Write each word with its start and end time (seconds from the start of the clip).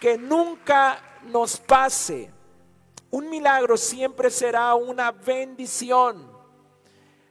que 0.00 0.18
nunca 0.18 1.00
nos 1.24 1.58
pase. 1.58 2.30
Un 3.10 3.30
milagro 3.30 3.76
siempre 3.76 4.30
será 4.30 4.74
una 4.74 5.12
bendición. 5.12 6.30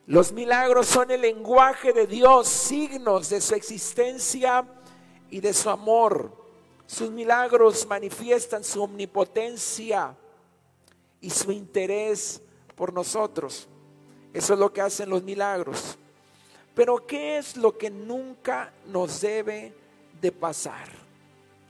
Los 0.08 0.32
milagros 0.32 0.88
son 0.88 1.10
el 1.12 1.22
lenguaje 1.22 1.92
de 1.92 2.06
Dios, 2.06 2.48
signos 2.48 3.30
de 3.30 3.42
su 3.42 3.56
existencia 3.56 4.66
y 5.30 5.40
de 5.40 5.54
su 5.54 5.70
amor. 5.70 6.32
Sus 6.86 7.10
milagros 7.10 7.86
manifiestan 7.88 8.64
su 8.64 8.84
omnipotencia 8.84 10.16
y 11.22 11.30
su 11.32 11.52
interés 11.52 12.42
por 12.76 12.94
nosotros. 12.94 13.68
Eso 14.34 14.54
es 14.54 14.60
lo 14.60 14.72
que 14.72 14.82
hacen 14.82 15.10
los 15.10 15.24
milagros. 15.24 15.98
Pero 16.76 17.08
¿qué 17.08 17.38
es 17.38 17.58
lo 17.58 17.78
que 17.78 17.90
nunca 17.90 18.72
nos 18.86 19.22
debe 19.22 19.74
de 20.22 20.32
pasar? 20.32 21.05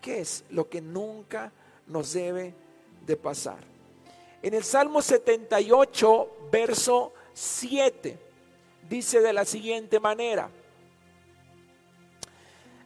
¿Qué 0.06 0.20
es 0.20 0.46
lo 0.52 0.70
que 0.70 0.82
nunca 0.82 1.52
nos 1.88 2.14
debe 2.14 2.54
de 3.08 3.18
pasar? 3.18 3.58
En 4.44 4.54
el 4.54 4.64
Salmo 4.64 5.02
78, 5.02 6.50
verso 6.52 7.12
7, 7.34 8.16
dice 8.88 9.20
de 9.20 9.34
la 9.34 9.46
siguiente 9.46 10.00
manera, 10.00 10.48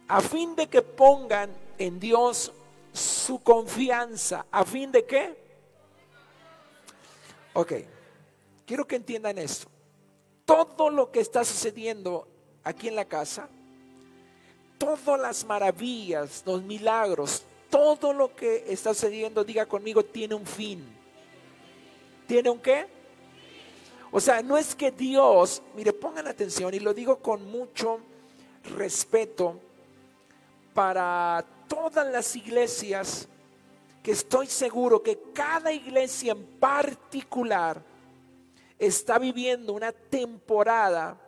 a 0.08 0.20
fin 0.22 0.56
de 0.56 0.66
que 0.68 0.80
pongan 0.80 1.50
en 1.76 2.00
Dios 2.00 2.52
su 2.90 3.42
confianza, 3.42 4.46
a 4.50 4.64
fin 4.64 4.90
de 4.90 5.04
qué? 5.04 5.36
Ok, 7.52 7.72
quiero 8.64 8.86
que 8.86 8.96
entiendan 8.96 9.36
esto. 9.36 9.68
Todo 10.46 10.88
lo 10.88 11.12
que 11.12 11.20
está 11.20 11.44
sucediendo 11.44 12.26
aquí 12.64 12.88
en 12.88 12.96
la 12.96 13.04
casa, 13.04 13.50
todas 14.80 15.20
las 15.20 15.44
maravillas, 15.44 16.42
los 16.46 16.62
milagros, 16.62 17.42
todo 17.68 18.14
lo 18.14 18.34
que 18.34 18.64
está 18.66 18.94
sucediendo, 18.94 19.44
diga 19.44 19.66
conmigo, 19.66 20.02
tiene 20.02 20.34
un 20.34 20.46
fin. 20.46 20.82
¿Tiene 22.26 22.48
un 22.48 22.58
qué? 22.58 22.86
O 24.10 24.18
sea, 24.18 24.40
no 24.42 24.56
es 24.56 24.74
que 24.74 24.90
Dios, 24.90 25.62
mire, 25.76 25.92
pongan 25.92 26.26
atención 26.26 26.72
y 26.72 26.80
lo 26.80 26.94
digo 26.94 27.18
con 27.18 27.44
mucho 27.50 28.00
respeto 28.76 29.60
para 30.72 31.44
todas 31.68 32.10
las 32.10 32.34
iglesias, 32.34 33.28
que 34.02 34.12
estoy 34.12 34.46
seguro 34.46 35.02
que 35.02 35.18
cada 35.34 35.70
iglesia 35.72 36.32
en 36.32 36.42
particular 36.58 37.82
está 38.78 39.18
viviendo 39.18 39.74
una 39.74 39.92
temporada 39.92 41.18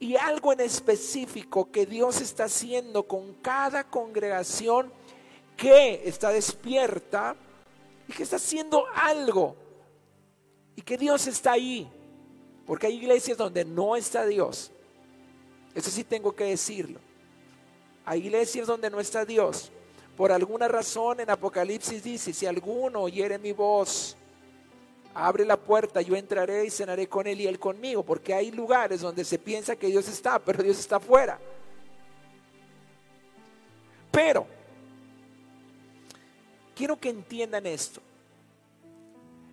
y 0.00 0.16
algo 0.16 0.52
en 0.52 0.60
específico 0.60 1.70
que 1.70 1.86
Dios 1.86 2.20
está 2.20 2.44
haciendo 2.44 3.04
con 3.04 3.34
cada 3.34 3.84
congregación 3.84 4.92
que 5.56 6.02
está 6.04 6.30
despierta 6.30 7.34
y 8.06 8.12
que 8.12 8.22
está 8.22 8.36
haciendo 8.36 8.84
algo 8.94 9.56
y 10.76 10.82
que 10.82 10.96
Dios 10.96 11.26
está 11.26 11.52
ahí. 11.52 11.90
Porque 12.64 12.86
hay 12.86 12.96
iglesias 12.96 13.36
donde 13.36 13.64
no 13.64 13.96
está 13.96 14.24
Dios. 14.24 14.70
Eso 15.74 15.90
sí 15.90 16.04
tengo 16.04 16.32
que 16.32 16.44
decirlo. 16.44 17.00
Hay 18.04 18.20
iglesias 18.26 18.66
donde 18.66 18.90
no 18.90 19.00
está 19.00 19.24
Dios. 19.24 19.72
Por 20.16 20.30
alguna 20.30 20.68
razón 20.68 21.20
en 21.20 21.30
Apocalipsis 21.30 22.02
dice, 22.02 22.32
si 22.32 22.46
alguno 22.46 23.00
oyere 23.00 23.38
mi 23.38 23.52
voz 23.52 24.16
abre 25.26 25.44
la 25.44 25.56
puerta, 25.56 26.00
yo 26.00 26.14
entraré 26.14 26.64
y 26.64 26.70
cenaré 26.70 27.08
con 27.08 27.26
él 27.26 27.40
y 27.40 27.46
él 27.46 27.58
conmigo, 27.58 28.04
porque 28.04 28.32
hay 28.32 28.50
lugares 28.50 29.00
donde 29.00 29.24
se 29.24 29.38
piensa 29.38 29.76
que 29.76 29.88
Dios 29.88 30.06
está, 30.08 30.38
pero 30.38 30.62
Dios 30.62 30.78
está 30.78 30.96
afuera. 30.96 31.38
Pero, 34.12 34.46
quiero 36.74 36.98
que 36.98 37.10
entiendan 37.10 37.66
esto. 37.66 38.00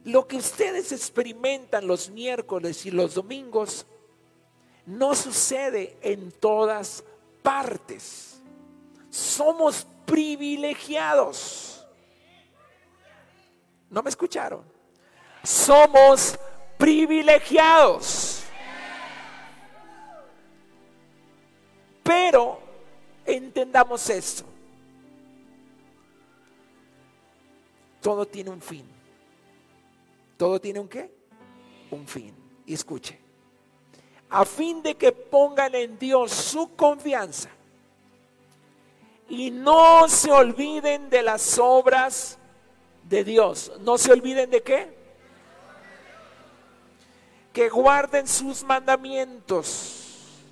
Lo 0.03 0.27
que 0.27 0.37
ustedes 0.37 0.91
experimentan 0.91 1.87
los 1.87 2.09
miércoles 2.09 2.85
y 2.85 2.91
los 2.91 3.15
domingos 3.15 3.87
no 4.85 5.15
sucede 5.15 5.97
en 6.01 6.31
todas 6.31 7.03
partes. 7.41 8.39
Somos 9.09 9.87
privilegiados. 10.05 11.83
¿No 13.89 14.03
me 14.03 14.09
escucharon? 14.09 14.74
Somos 15.45 16.37
privilegiados. 16.77 18.43
Pero 22.03 22.59
entendamos 23.25 24.09
esto. 24.09 24.43
Todo 28.01 28.27
tiene 28.27 28.51
un 28.51 28.61
fin. 28.61 28.85
¿Todo 30.37 30.59
tiene 30.59 30.79
un 30.79 30.87
qué? 30.87 31.11
Un 31.91 32.07
fin. 32.07 32.35
Y 32.65 32.73
escuche. 32.73 33.19
A 34.29 34.45
fin 34.45 34.83
de 34.83 34.95
que 34.95 35.11
pongan 35.11 35.73
en 35.75 35.97
Dios 35.97 36.31
su 36.31 36.75
confianza 36.75 37.49
y 39.29 39.49
no 39.49 40.07
se 40.07 40.31
olviden 40.31 41.09
de 41.09 41.23
las 41.23 41.57
obras 41.57 42.37
de 43.03 43.23
Dios. 43.23 43.71
No 43.79 43.97
se 43.97 44.11
olviden 44.11 44.49
de 44.49 44.61
qué? 44.61 45.04
Que 47.55 47.69
guarden 47.69 48.27
sus 48.27 48.65
mandamientos 48.65 50.43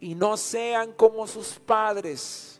y 0.00 0.14
no 0.14 0.38
sean 0.38 0.94
como 0.94 1.26
sus 1.26 1.58
padres. 1.58 2.58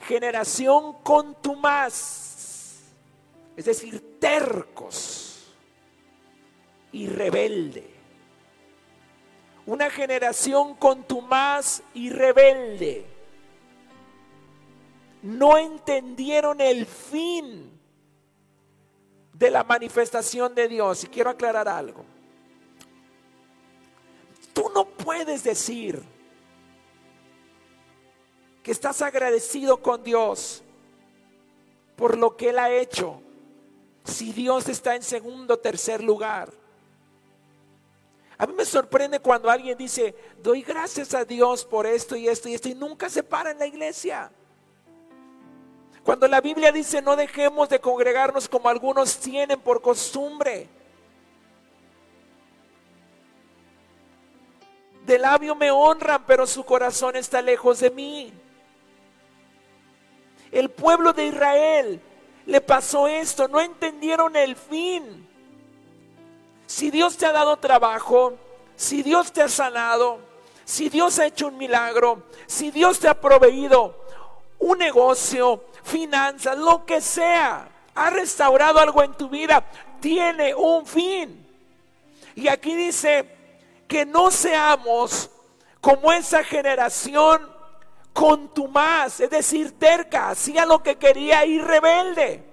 Generación 0.00 0.94
contumaz, 1.02 2.78
es 3.54 3.64
decir, 3.66 4.18
tercos 4.18 5.54
y 6.90 7.08
rebelde. 7.08 7.94
Una 9.66 9.90
generación 9.90 10.74
contumaz 10.76 11.82
y 11.92 12.08
rebelde. 12.08 13.04
No 15.20 15.58
entendieron 15.58 16.58
el 16.62 16.86
fin 16.86 17.70
de 19.34 19.50
la 19.50 19.62
manifestación 19.62 20.54
de 20.54 20.68
Dios. 20.68 21.04
Y 21.04 21.08
quiero 21.08 21.28
aclarar 21.28 21.68
algo. 21.68 22.17
Tú 24.58 24.72
no 24.74 24.86
puedes 24.86 25.44
decir 25.44 26.02
que 28.60 28.72
estás 28.72 29.00
agradecido 29.02 29.80
con 29.80 30.02
Dios 30.02 30.64
por 31.94 32.18
lo 32.18 32.36
que 32.36 32.48
Él 32.48 32.58
ha 32.58 32.68
hecho 32.68 33.22
si 34.02 34.32
Dios 34.32 34.68
está 34.68 34.96
en 34.96 35.04
segundo 35.04 35.54
o 35.54 35.58
tercer 35.60 36.02
lugar. 36.02 36.52
A 38.36 38.48
mí 38.48 38.52
me 38.52 38.64
sorprende 38.64 39.20
cuando 39.20 39.48
alguien 39.48 39.78
dice, 39.78 40.16
doy 40.42 40.62
gracias 40.62 41.14
a 41.14 41.24
Dios 41.24 41.64
por 41.64 41.86
esto 41.86 42.16
y 42.16 42.26
esto 42.26 42.48
y 42.48 42.54
esto, 42.54 42.68
y 42.68 42.74
nunca 42.74 43.08
se 43.08 43.22
para 43.22 43.52
en 43.52 43.60
la 43.60 43.66
iglesia. 43.68 44.28
Cuando 46.02 46.26
la 46.26 46.40
Biblia 46.40 46.72
dice, 46.72 47.00
no 47.00 47.14
dejemos 47.14 47.68
de 47.68 47.78
congregarnos 47.78 48.48
como 48.48 48.68
algunos 48.68 49.18
tienen 49.18 49.60
por 49.60 49.80
costumbre. 49.80 50.68
De 55.08 55.18
labio 55.18 55.54
me 55.54 55.70
honran, 55.70 56.22
pero 56.26 56.46
su 56.46 56.64
corazón 56.64 57.16
está 57.16 57.40
lejos 57.40 57.80
de 57.80 57.90
mí. 57.90 58.30
El 60.52 60.68
pueblo 60.68 61.14
de 61.14 61.28
Israel 61.28 62.02
le 62.44 62.60
pasó 62.60 63.08
esto, 63.08 63.48
no 63.48 63.58
entendieron 63.58 64.36
el 64.36 64.54
fin. 64.54 65.26
Si 66.66 66.90
Dios 66.90 67.16
te 67.16 67.24
ha 67.24 67.32
dado 67.32 67.56
trabajo, 67.56 68.34
si 68.76 69.02
Dios 69.02 69.32
te 69.32 69.40
ha 69.40 69.48
sanado, 69.48 70.18
si 70.66 70.90
Dios 70.90 71.18
ha 71.18 71.24
hecho 71.24 71.48
un 71.48 71.56
milagro, 71.56 72.24
si 72.46 72.70
Dios 72.70 72.98
te 72.98 73.08
ha 73.08 73.18
proveído 73.18 73.96
un 74.58 74.76
negocio, 74.76 75.64
finanzas, 75.84 76.58
lo 76.58 76.84
que 76.84 77.00
sea, 77.00 77.66
ha 77.94 78.10
restaurado 78.10 78.78
algo 78.78 79.02
en 79.02 79.14
tu 79.14 79.30
vida, 79.30 79.64
tiene 80.00 80.54
un 80.54 80.84
fin. 80.84 81.46
Y 82.34 82.48
aquí 82.48 82.76
dice, 82.76 83.37
que 83.88 84.04
no 84.04 84.30
seamos 84.30 85.30
como 85.80 86.12
esa 86.12 86.44
generación 86.44 87.40
contumaz, 88.12 89.20
es 89.20 89.30
decir, 89.30 89.78
terca, 89.78 90.28
hacía 90.28 90.66
lo 90.66 90.82
que 90.82 90.96
quería 90.96 91.44
y 91.46 91.58
rebelde. 91.58 92.44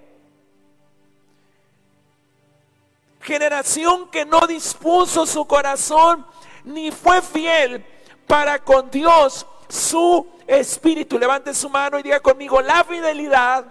Generación 3.20 4.10
que 4.10 4.26
no 4.26 4.48
dispuso 4.48 5.26
su 5.26 5.46
corazón 5.46 6.26
ni 6.64 6.92
fue 6.92 7.22
fiel 7.22 7.84
para 8.28 8.60
con 8.60 8.90
Dios 8.90 9.46
su 9.68 10.28
espíritu. 10.48 11.18
Levante 11.18 11.54
su 11.54 11.70
mano 11.70 12.00
y 12.00 12.04
diga 12.04 12.20
conmigo, 12.20 12.62
la 12.62 12.84
fidelidad 12.84 13.66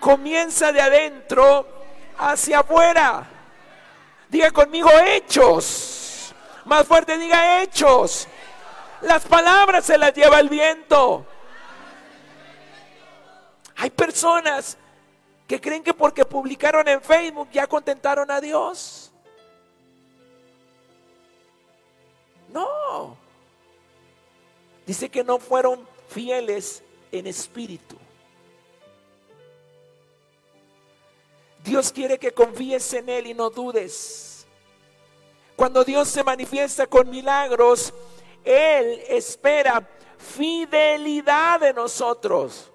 comienza 0.00 0.72
de 0.72 0.80
adentro 0.80 1.66
hacia 2.18 2.58
afuera. 2.58 3.28
Diga 4.28 4.50
conmigo, 4.50 4.90
hechos 5.06 6.05
más 6.66 6.86
fuerte 6.86 7.16
diga 7.16 7.62
hechos. 7.62 8.28
Las 9.00 9.24
palabras 9.24 9.84
se 9.84 9.96
las 9.96 10.12
lleva 10.12 10.40
el 10.40 10.48
viento. 10.48 11.24
Hay 13.76 13.90
personas 13.90 14.76
que 15.46 15.60
creen 15.60 15.82
que 15.82 15.94
porque 15.94 16.24
publicaron 16.24 16.88
en 16.88 17.00
Facebook 17.00 17.48
ya 17.52 17.66
contentaron 17.66 18.30
a 18.30 18.40
Dios. 18.40 19.12
No. 22.52 23.16
Dice 24.86 25.08
que 25.08 25.22
no 25.22 25.38
fueron 25.38 25.86
fieles 26.08 26.82
en 27.12 27.26
espíritu. 27.26 27.96
Dios 31.62 31.92
quiere 31.92 32.18
que 32.18 32.32
confíes 32.32 32.92
en 32.94 33.08
Él 33.08 33.26
y 33.26 33.34
no 33.34 33.50
dudes. 33.50 34.35
Cuando 35.56 35.82
Dios 35.82 36.08
se 36.08 36.22
manifiesta 36.22 36.86
con 36.86 37.08
milagros, 37.08 37.92
Él 38.44 39.02
espera 39.08 39.88
fidelidad 40.18 41.60
de 41.60 41.72
nosotros. 41.72 42.70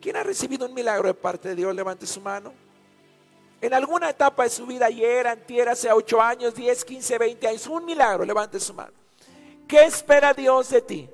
¿Quién 0.00 0.16
ha 0.16 0.24
recibido 0.24 0.66
un 0.66 0.74
milagro 0.74 1.06
de 1.06 1.14
parte 1.14 1.50
de 1.50 1.54
Dios? 1.54 1.74
Levante 1.74 2.06
su 2.06 2.20
mano. 2.20 2.52
En 3.60 3.72
alguna 3.72 4.10
etapa 4.10 4.42
de 4.42 4.50
su 4.50 4.66
vida, 4.66 4.86
ayer, 4.86 5.26
antier, 5.26 5.68
hace 5.68 5.90
8 5.90 6.20
años, 6.20 6.54
10, 6.54 6.84
15, 6.84 7.18
20 7.18 7.48
años, 7.48 7.66
un 7.66 7.84
milagro, 7.84 8.24
levante 8.24 8.60
su 8.60 8.74
mano. 8.74 8.92
¿Qué 9.66 9.84
espera 9.84 10.34
Dios 10.34 10.68
de 10.70 10.82
ti? 10.82 11.10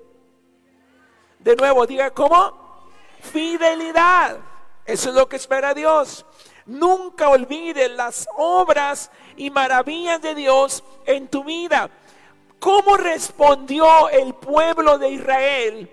De 1.38 1.56
nuevo, 1.56 1.86
diga, 1.86 2.10
¿cómo? 2.10 2.88
Fidelidad. 3.20 4.38
Eso 4.84 5.10
es 5.10 5.14
lo 5.14 5.28
que 5.28 5.36
espera 5.36 5.72
Dios. 5.72 6.26
Nunca 6.66 7.28
olvides 7.28 7.90
las 7.90 8.28
obras 8.36 9.10
y 9.36 9.50
maravillas 9.50 10.22
de 10.22 10.34
Dios 10.34 10.84
en 11.06 11.28
tu 11.28 11.44
vida. 11.44 11.90
¿Cómo 12.58 12.96
respondió 12.96 14.08
el 14.10 14.34
pueblo 14.34 14.98
de 14.98 15.10
Israel 15.10 15.90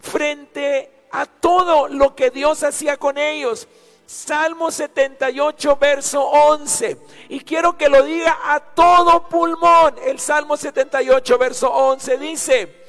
frente 0.00 1.06
a 1.10 1.24
todo 1.24 1.88
lo 1.88 2.14
que 2.14 2.30
Dios 2.30 2.62
hacía 2.62 2.98
con 2.98 3.16
ellos? 3.16 3.66
Salmo 4.04 4.70
78, 4.70 5.76
verso 5.76 6.22
11. 6.22 6.98
Y 7.30 7.40
quiero 7.40 7.76
que 7.76 7.88
lo 7.88 8.02
diga 8.02 8.38
a 8.44 8.60
todo 8.60 9.28
pulmón. 9.28 9.96
El 10.04 10.20
Salmo 10.20 10.56
78, 10.56 11.38
verso 11.38 11.72
11 11.72 12.18
dice, 12.18 12.84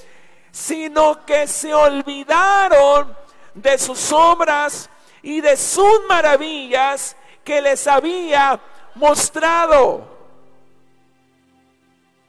sino 0.51 1.25
que 1.25 1.47
se 1.47 1.73
olvidaron 1.73 3.15
de 3.55 3.77
sus 3.79 4.11
obras 4.11 4.89
y 5.21 5.41
de 5.41 5.57
sus 5.57 6.01
maravillas 6.07 7.15
que 7.43 7.61
les 7.61 7.87
había 7.87 8.59
mostrado. 8.95 10.17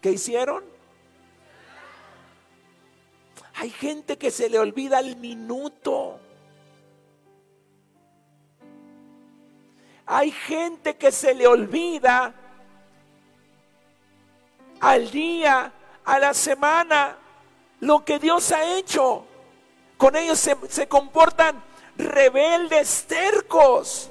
¿Qué 0.01 0.13
hicieron? 0.13 0.65
Hay 3.55 3.71
gente 3.71 4.17
que 4.17 4.31
se 4.31 4.49
le 4.49 4.59
olvida 4.59 5.01
el 5.01 5.17
minuto. 5.17 6.21
Hay 10.07 10.31
gente 10.31 10.97
que 10.97 11.11
se 11.11 11.35
le 11.35 11.47
olvida 11.47 12.33
al 14.81 15.11
día, 15.11 15.73
a 16.05 16.19
la 16.19 16.33
semana, 16.33 17.19
lo 17.81 18.05
que 18.05 18.19
Dios 18.19 18.53
ha 18.53 18.77
hecho. 18.79 19.27
Con 19.97 20.15
ellos 20.15 20.39
se, 20.39 20.57
se 20.69 20.87
comportan 20.87 21.68
rebeldes, 21.99 23.05
tercos. 23.07 24.11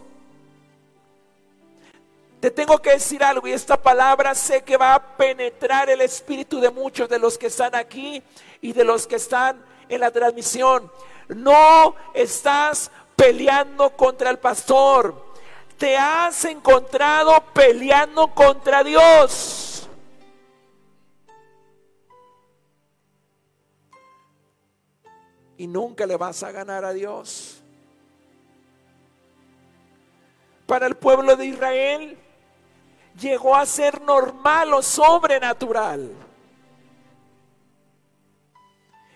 Te 2.40 2.52
tengo 2.52 2.78
que 2.78 2.92
decir 2.92 3.24
algo 3.24 3.48
y 3.48 3.54
esta 3.54 3.82
palabra 3.82 4.36
sé 4.36 4.62
que 4.62 4.78
va 4.78 4.94
a 4.94 5.18
penetrar 5.18 5.90
el 5.90 6.02
espíritu 6.02 6.60
de 6.60 6.70
muchos 6.70 7.10
de 7.10 7.18
los 7.18 7.38
que 7.38 7.48
están 7.48 7.74
aquí 7.74 8.22
y 8.62 8.74
de 8.74 8.84
los 8.84 9.08
que 9.08 9.16
están 9.16 9.64
en 9.90 10.02
la 10.02 10.12
transmisión. 10.12 10.92
No 11.30 11.96
estás 12.14 12.92
peleando 13.16 13.90
contra 13.92 14.30
el 14.30 14.38
pastor. 14.38 15.26
Te 15.80 15.98
has 15.98 16.46
encontrado 16.46 17.44
peleando 17.54 18.28
contra 18.34 18.84
Dios. 18.84 19.90
Y 25.58 25.66
nunca 25.66 26.06
le 26.06 26.18
vas 26.18 26.44
a 26.44 26.52
ganar 26.52 26.86
a 26.86 26.94
Dios. 26.94 27.57
Para 30.68 30.86
el 30.86 30.96
pueblo 30.96 31.36
de 31.38 31.46
Israel, 31.46 32.20
llegó 33.20 33.56
a 33.56 33.66
ser 33.66 34.02
normal 34.02 34.74
o 34.74 34.82
sobrenatural. 34.84 36.12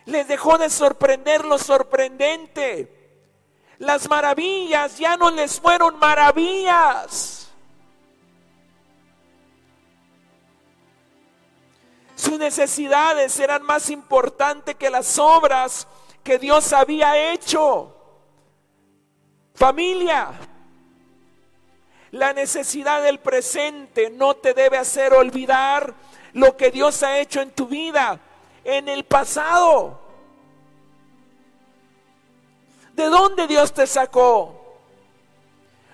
Les 0.05 0.27
dejó 0.27 0.57
de 0.57 0.69
sorprender 0.69 1.45
lo 1.45 1.57
sorprendente. 1.57 2.97
Las 3.77 4.09
maravillas 4.09 4.97
ya 4.97 5.17
no 5.17 5.29
les 5.29 5.59
fueron 5.59 5.99
maravillas. 5.99 7.51
Sus 12.15 12.37
necesidades 12.39 13.39
eran 13.39 13.63
más 13.63 13.89
importantes 13.89 14.75
que 14.75 14.89
las 14.89 15.17
obras 15.19 15.87
que 16.23 16.37
Dios 16.37 16.71
había 16.71 17.33
hecho. 17.33 17.95
Familia, 19.55 20.29
la 22.11 22.33
necesidad 22.33 23.01
del 23.01 23.19
presente 23.19 24.09
no 24.09 24.35
te 24.35 24.53
debe 24.53 24.77
hacer 24.77 25.13
olvidar 25.13 25.93
lo 26.33 26.57
que 26.57 26.69
Dios 26.69 27.03
ha 27.03 27.17
hecho 27.19 27.41
en 27.41 27.51
tu 27.51 27.67
vida 27.67 28.19
en 28.63 28.89
el 28.89 29.05
pasado. 29.05 29.99
¿De 32.93 33.05
dónde 33.05 33.47
Dios 33.47 33.73
te 33.73 33.87
sacó? 33.87 34.57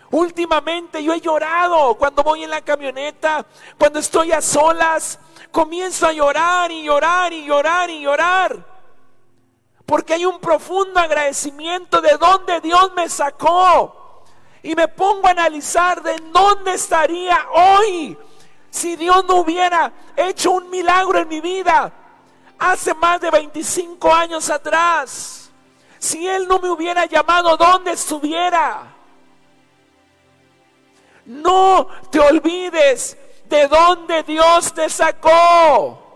Últimamente 0.09 1.03
yo 1.03 1.13
he 1.13 1.21
llorado 1.21 1.95
cuando 1.95 2.23
voy 2.23 2.43
en 2.43 2.49
la 2.49 2.61
camioneta, 2.61 3.45
cuando 3.77 3.99
estoy 3.99 4.31
a 4.31 4.41
solas, 4.41 5.19
comienzo 5.51 6.07
a 6.07 6.13
llorar 6.13 6.71
y 6.71 6.83
llorar 6.83 7.31
y 7.31 7.45
llorar 7.45 7.89
y 7.89 8.01
llorar. 8.01 8.65
Porque 9.85 10.15
hay 10.15 10.25
un 10.25 10.39
profundo 10.39 10.99
agradecimiento 10.99 12.01
de 12.01 12.17
dónde 12.17 12.59
Dios 12.61 12.91
me 12.95 13.07
sacó 13.07 13.96
y 14.63 14.75
me 14.75 14.87
pongo 14.87 15.27
a 15.27 15.31
analizar 15.31 16.01
de 16.01 16.15
dónde 16.31 16.73
estaría 16.73 17.47
hoy 17.51 18.17
si 18.69 18.95
Dios 18.95 19.25
no 19.25 19.35
hubiera 19.35 19.91
hecho 20.15 20.51
un 20.51 20.69
milagro 20.69 21.19
en 21.19 21.27
mi 21.27 21.41
vida 21.41 21.91
hace 22.59 22.93
más 22.93 23.21
de 23.21 23.31
25 23.31 24.13
años 24.13 24.49
atrás. 24.49 25.51
Si 25.99 26.27
Él 26.27 26.47
no 26.47 26.59
me 26.59 26.69
hubiera 26.69 27.05
llamado, 27.05 27.57
¿dónde 27.57 27.91
estuviera? 27.91 28.93
No 31.25 31.87
te 32.11 32.19
olvides 32.19 33.17
de 33.45 33.67
dónde 33.67 34.23
Dios 34.23 34.73
te 34.73 34.89
sacó. 34.89 36.06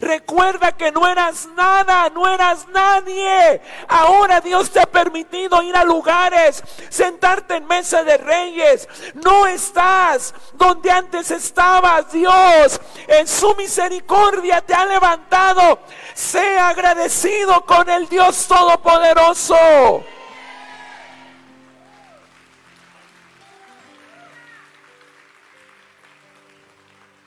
Recuerda 0.00 0.72
que 0.72 0.90
no 0.90 1.06
eras 1.08 1.46
nada, 1.54 2.10
no 2.10 2.28
eras 2.28 2.66
nadie. 2.68 3.60
Ahora 3.88 4.40
Dios 4.40 4.70
te 4.70 4.80
ha 4.80 4.86
permitido 4.86 5.62
ir 5.62 5.76
a 5.76 5.84
lugares, 5.84 6.62
sentarte 6.88 7.56
en 7.56 7.66
mesa 7.66 8.02
de 8.02 8.16
reyes. 8.16 8.88
No 9.14 9.46
estás 9.46 10.34
donde 10.54 10.90
antes 10.90 11.30
estabas. 11.30 12.10
Dios 12.12 12.80
en 13.06 13.28
su 13.28 13.54
misericordia 13.54 14.60
te 14.60 14.74
ha 14.74 14.84
levantado. 14.84 15.78
Sea 16.14 16.68
agradecido 16.68 17.64
con 17.64 17.88
el 17.88 18.08
Dios 18.08 18.46
Todopoderoso. 18.48 20.04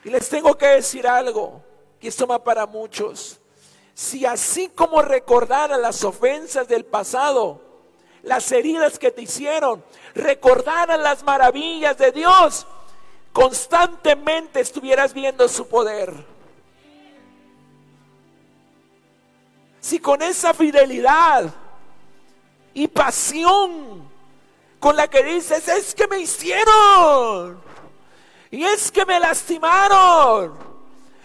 Y 0.04 0.10
les 0.10 0.28
tengo 0.28 0.56
que 0.56 0.66
decir 0.66 1.06
algo 1.06 1.67
que 2.00 2.08
esto 2.08 2.26
va 2.26 2.42
para 2.42 2.66
muchos. 2.66 3.40
Si 3.94 4.24
así 4.24 4.68
como 4.68 5.02
recordara 5.02 5.76
las 5.76 6.04
ofensas 6.04 6.68
del 6.68 6.84
pasado, 6.84 7.60
las 8.22 8.50
heridas 8.52 8.98
que 8.98 9.10
te 9.10 9.22
hicieron, 9.22 9.82
recordaran 10.14 11.02
las 11.02 11.22
maravillas 11.22 11.98
de 11.98 12.12
Dios, 12.12 12.66
constantemente 13.32 14.60
estuvieras 14.60 15.14
viendo 15.14 15.48
su 15.48 15.66
poder. 15.68 16.12
Si 19.80 19.98
con 19.98 20.22
esa 20.22 20.52
fidelidad 20.54 21.52
y 22.74 22.88
pasión 22.88 24.08
con 24.78 24.96
la 24.96 25.08
que 25.08 25.22
dices, 25.22 25.66
es 25.68 25.94
que 25.94 26.06
me 26.06 26.20
hicieron, 26.20 27.60
y 28.50 28.64
es 28.64 28.92
que 28.92 29.04
me 29.04 29.18
lastimaron, 29.18 30.56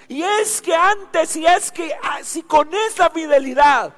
y 0.08 0.24
es 0.24 0.62
que 0.62 0.76
antes, 0.76 1.36
y 1.36 1.46
es 1.46 1.72
que 1.72 1.94
ah, 2.02 2.20
con 2.48 2.74
esa 2.74 3.10
fidelidad 3.10 3.94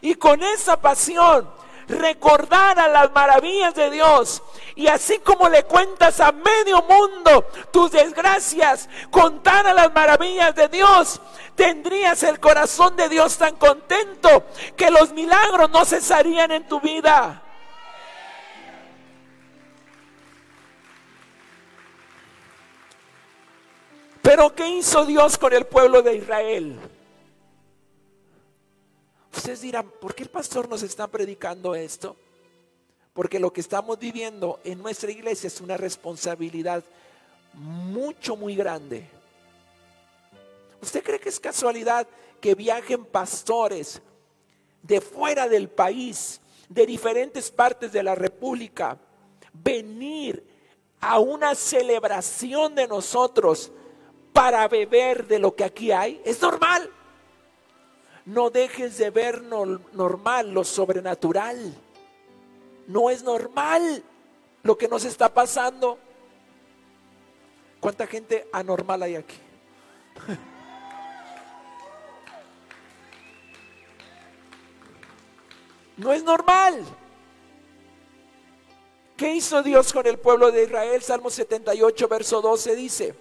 y 0.00 0.14
con 0.14 0.42
esa 0.42 0.80
pasión 0.80 1.48
recordara 1.88 2.88
las 2.88 3.12
maravillas 3.12 3.74
de 3.74 3.90
Dios. 3.90 4.42
Y 4.74 4.86
así 4.86 5.18
como 5.18 5.48
le 5.48 5.64
cuentas 5.64 6.20
a 6.20 6.32
medio 6.32 6.82
mundo 6.82 7.46
tus 7.72 7.90
desgracias, 7.90 8.88
contara 9.10 9.74
las 9.74 9.92
maravillas 9.92 10.54
de 10.54 10.68
Dios, 10.68 11.20
tendrías 11.54 12.22
el 12.22 12.40
corazón 12.40 12.96
de 12.96 13.08
Dios 13.08 13.36
tan 13.36 13.56
contento 13.56 14.44
que 14.76 14.90
los 14.90 15.12
milagros 15.12 15.70
no 15.70 15.84
cesarían 15.84 16.50
en 16.52 16.66
tu 16.68 16.80
vida. 16.80 17.43
Pero 24.24 24.54
¿qué 24.54 24.66
hizo 24.66 25.04
Dios 25.04 25.36
con 25.36 25.52
el 25.52 25.66
pueblo 25.66 26.00
de 26.00 26.16
Israel? 26.16 26.78
Ustedes 29.36 29.60
dirán, 29.60 29.90
¿por 30.00 30.14
qué 30.14 30.22
el 30.22 30.30
pastor 30.30 30.66
nos 30.66 30.82
está 30.82 31.06
predicando 31.08 31.74
esto? 31.74 32.16
Porque 33.12 33.38
lo 33.38 33.52
que 33.52 33.60
estamos 33.60 33.98
viviendo 33.98 34.60
en 34.64 34.78
nuestra 34.78 35.10
iglesia 35.10 35.48
es 35.48 35.60
una 35.60 35.76
responsabilidad 35.76 36.82
mucho, 37.52 38.34
muy 38.34 38.56
grande. 38.56 39.06
¿Usted 40.80 41.04
cree 41.04 41.20
que 41.20 41.28
es 41.28 41.38
casualidad 41.38 42.06
que 42.40 42.54
viajen 42.54 43.04
pastores 43.04 44.00
de 44.80 45.02
fuera 45.02 45.48
del 45.48 45.68
país, 45.68 46.40
de 46.70 46.86
diferentes 46.86 47.50
partes 47.50 47.92
de 47.92 48.02
la 48.02 48.14
República, 48.14 48.96
venir 49.52 50.42
a 50.98 51.18
una 51.18 51.54
celebración 51.54 52.74
de 52.74 52.88
nosotros 52.88 53.70
para 54.34 54.66
beber 54.66 55.28
de 55.28 55.38
lo 55.38 55.54
que 55.54 55.62
aquí 55.62 55.92
hay. 55.92 56.20
Es 56.24 56.42
normal. 56.42 56.90
No 58.26 58.50
dejes 58.50 58.98
de 58.98 59.10
ver 59.10 59.42
normal 59.42 60.52
lo 60.52 60.64
sobrenatural. 60.64 61.72
No 62.88 63.10
es 63.10 63.22
normal 63.22 64.02
lo 64.64 64.76
que 64.76 64.88
nos 64.88 65.04
está 65.04 65.32
pasando. 65.32 65.98
¿Cuánta 67.78 68.08
gente 68.08 68.48
anormal 68.52 69.04
hay 69.04 69.14
aquí? 69.14 69.36
No 75.96 76.12
es 76.12 76.24
normal. 76.24 76.84
¿Qué 79.16 79.32
hizo 79.32 79.62
Dios 79.62 79.92
con 79.92 80.08
el 80.08 80.18
pueblo 80.18 80.50
de 80.50 80.64
Israel? 80.64 81.00
Salmo 81.00 81.30
78, 81.30 82.08
verso 82.08 82.42
12 82.42 82.74
dice, 82.74 83.14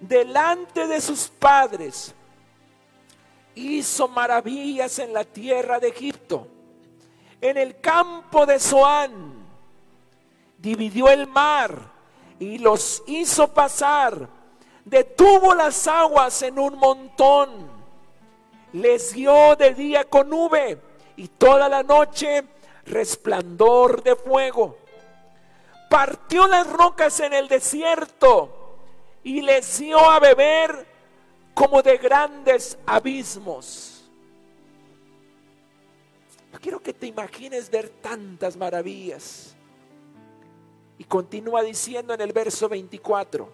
delante 0.00 0.86
de 0.86 1.00
sus 1.00 1.28
padres, 1.28 2.14
hizo 3.54 4.08
maravillas 4.08 4.98
en 4.98 5.12
la 5.12 5.24
tierra 5.24 5.80
de 5.80 5.88
Egipto, 5.88 6.46
en 7.40 7.56
el 7.56 7.80
campo 7.80 8.46
de 8.46 8.58
Zoán, 8.58 9.46
dividió 10.58 11.08
el 11.08 11.26
mar 11.26 11.78
y 12.38 12.58
los 12.58 13.02
hizo 13.06 13.52
pasar, 13.52 14.28
detuvo 14.84 15.54
las 15.54 15.86
aguas 15.86 16.42
en 16.42 16.58
un 16.58 16.78
montón, 16.78 17.70
les 18.72 19.12
dio 19.12 19.56
de 19.56 19.74
día 19.74 20.04
con 20.04 20.30
nube 20.30 20.80
y 21.16 21.28
toda 21.28 21.68
la 21.68 21.82
noche 21.82 22.44
resplandor 22.86 24.02
de 24.02 24.14
fuego. 24.14 24.76
Partió 25.90 26.46
las 26.46 26.70
rocas 26.70 27.18
en 27.20 27.32
el 27.32 27.48
desierto 27.48 28.57
y 29.28 29.42
les 29.42 29.78
dio 29.78 29.98
a 29.98 30.18
beber 30.18 30.86
como 31.52 31.82
de 31.82 31.98
grandes 31.98 32.78
abismos. 32.86 34.10
quiero 36.62 36.80
que 36.80 36.94
te 36.94 37.06
imagines 37.06 37.70
ver 37.70 37.90
tantas 38.00 38.56
maravillas. 38.56 39.54
Y 40.96 41.04
continúa 41.04 41.62
diciendo 41.62 42.14
en 42.14 42.22
el 42.22 42.32
verso 42.32 42.70
24, 42.70 43.48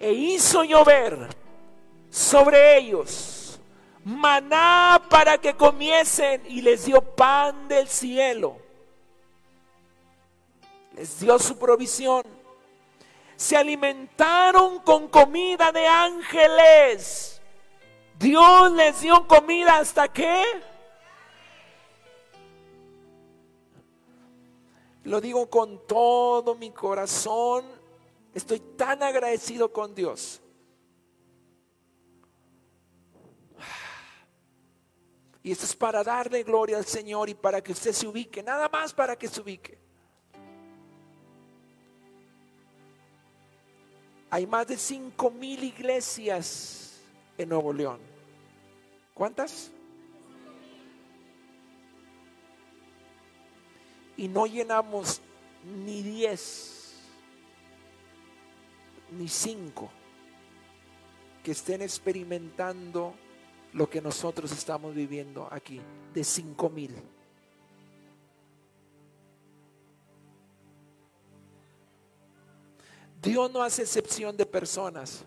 e 0.00 0.10
hizo 0.10 0.64
llover 0.64 1.28
sobre 2.10 2.78
ellos 2.78 3.60
maná 4.04 5.02
para 5.10 5.36
que 5.36 5.54
comiesen 5.54 6.42
y 6.48 6.62
les 6.62 6.86
dio 6.86 7.02
pan 7.02 7.68
del 7.68 7.86
cielo. 7.88 8.56
Les 10.94 11.20
dio 11.20 11.38
su 11.38 11.58
provisión 11.58 12.37
se 13.38 13.56
alimentaron 13.56 14.80
con 14.80 15.06
comida 15.06 15.70
de 15.70 15.86
ángeles. 15.86 17.40
Dios 18.18 18.72
les 18.72 19.00
dio 19.00 19.28
comida 19.28 19.78
hasta 19.78 20.12
qué? 20.12 20.42
Lo 25.04 25.20
digo 25.20 25.48
con 25.48 25.86
todo 25.86 26.56
mi 26.56 26.72
corazón. 26.72 27.64
Estoy 28.34 28.58
tan 28.58 29.04
agradecido 29.04 29.72
con 29.72 29.94
Dios. 29.94 30.42
Y 35.44 35.52
esto 35.52 35.64
es 35.64 35.76
para 35.76 36.02
darle 36.02 36.42
gloria 36.42 36.76
al 36.76 36.86
Señor 36.86 37.28
y 37.28 37.34
para 37.34 37.62
que 37.62 37.70
usted 37.70 37.92
se 37.92 38.08
ubique, 38.08 38.42
nada 38.42 38.68
más 38.68 38.92
para 38.92 39.16
que 39.16 39.28
se 39.28 39.40
ubique. 39.40 39.87
Hay 44.30 44.46
más 44.46 44.66
de 44.66 44.76
5 44.76 45.30
mil 45.30 45.64
iglesias 45.64 47.00
en 47.38 47.48
Nuevo 47.48 47.72
León. 47.72 47.98
¿Cuántas? 49.14 49.70
Y 54.16 54.28
no 54.28 54.46
llenamos 54.46 55.20
ni 55.64 56.02
10, 56.02 56.94
ni 59.12 59.28
5 59.28 59.90
que 61.42 61.52
estén 61.52 61.82
experimentando 61.82 63.14
lo 63.72 63.88
que 63.88 64.02
nosotros 64.02 64.52
estamos 64.52 64.94
viviendo 64.94 65.48
aquí, 65.50 65.80
de 66.12 66.24
5 66.24 66.68
mil. 66.68 66.94
Dios 73.20 73.50
no 73.50 73.62
hace 73.62 73.82
excepción 73.82 74.36
de 74.36 74.46
personas, 74.46 75.24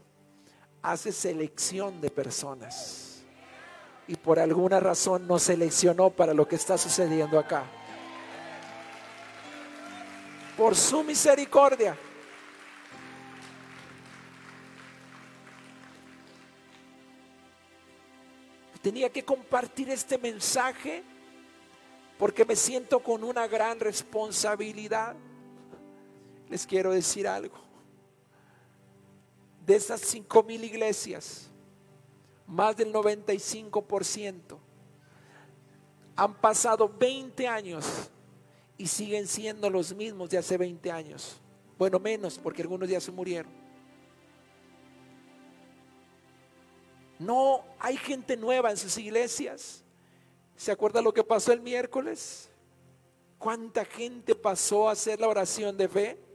hace 0.81 1.12
selección 1.12 2.00
de 2.00 2.10
personas. 2.10 3.24
Y 4.07 4.15
por 4.15 4.39
alguna 4.39 4.79
razón 4.79 5.27
nos 5.27 5.43
seleccionó 5.43 6.10
para 6.10 6.33
lo 6.33 6.48
que 6.48 6.55
está 6.55 6.77
sucediendo 6.77 7.38
acá. 7.38 7.65
Por 10.57 10.75
su 10.75 11.03
misericordia. 11.03 11.98
Tenía 18.81 19.10
que 19.12 19.24
compartir 19.24 19.89
este 19.89 20.17
mensaje 20.17 21.03
porque 22.17 22.45
me 22.45 22.55
siento 22.55 23.00
con 23.01 23.24
una 23.24 23.48
gran 23.48 23.79
responsabilidad. 23.79 25.15
Les 26.50 26.65
quiero 26.65 26.91
decir 26.91 27.27
algo 27.27 27.71
de 29.72 29.78
esas 29.78 30.01
cinco 30.01 30.44
mil 30.44 30.62
iglesias, 30.66 31.50
más 32.46 32.75
del 32.75 32.92
95% 32.92 34.58
han 36.13 36.34
pasado 36.42 36.90
20 36.90 37.48
años 37.48 37.86
y 38.78 38.86
siguen 38.86 39.28
siendo 39.28 39.70
los 39.70 39.96
mismos 39.96 40.30
de 40.30 40.40
hace 40.40 40.58
20 40.58 40.92
años. 40.92 41.40
Bueno, 41.78 42.00
menos 42.00 42.38
porque 42.38 42.62
algunos 42.62 42.90
ya 42.90 43.00
se 43.00 43.13
murieron. 43.13 43.50
No 47.18 47.63
hay 47.80 47.96
gente 47.96 48.36
nueva 48.36 48.72
en 48.72 48.78
sus 48.78 48.98
iglesias. 48.98 49.86
¿Se 50.58 50.74
acuerda 50.74 51.01
lo 51.01 51.13
que 51.13 51.24
pasó 51.24 51.54
el 51.54 51.62
miércoles? 51.62 52.50
¿Cuánta 53.38 53.86
gente 53.86 54.36
pasó 54.36 54.90
a 54.90 54.92
hacer 54.92 55.22
la 55.22 55.30
oración 55.30 55.78
de 55.78 55.88
fe? 55.88 56.30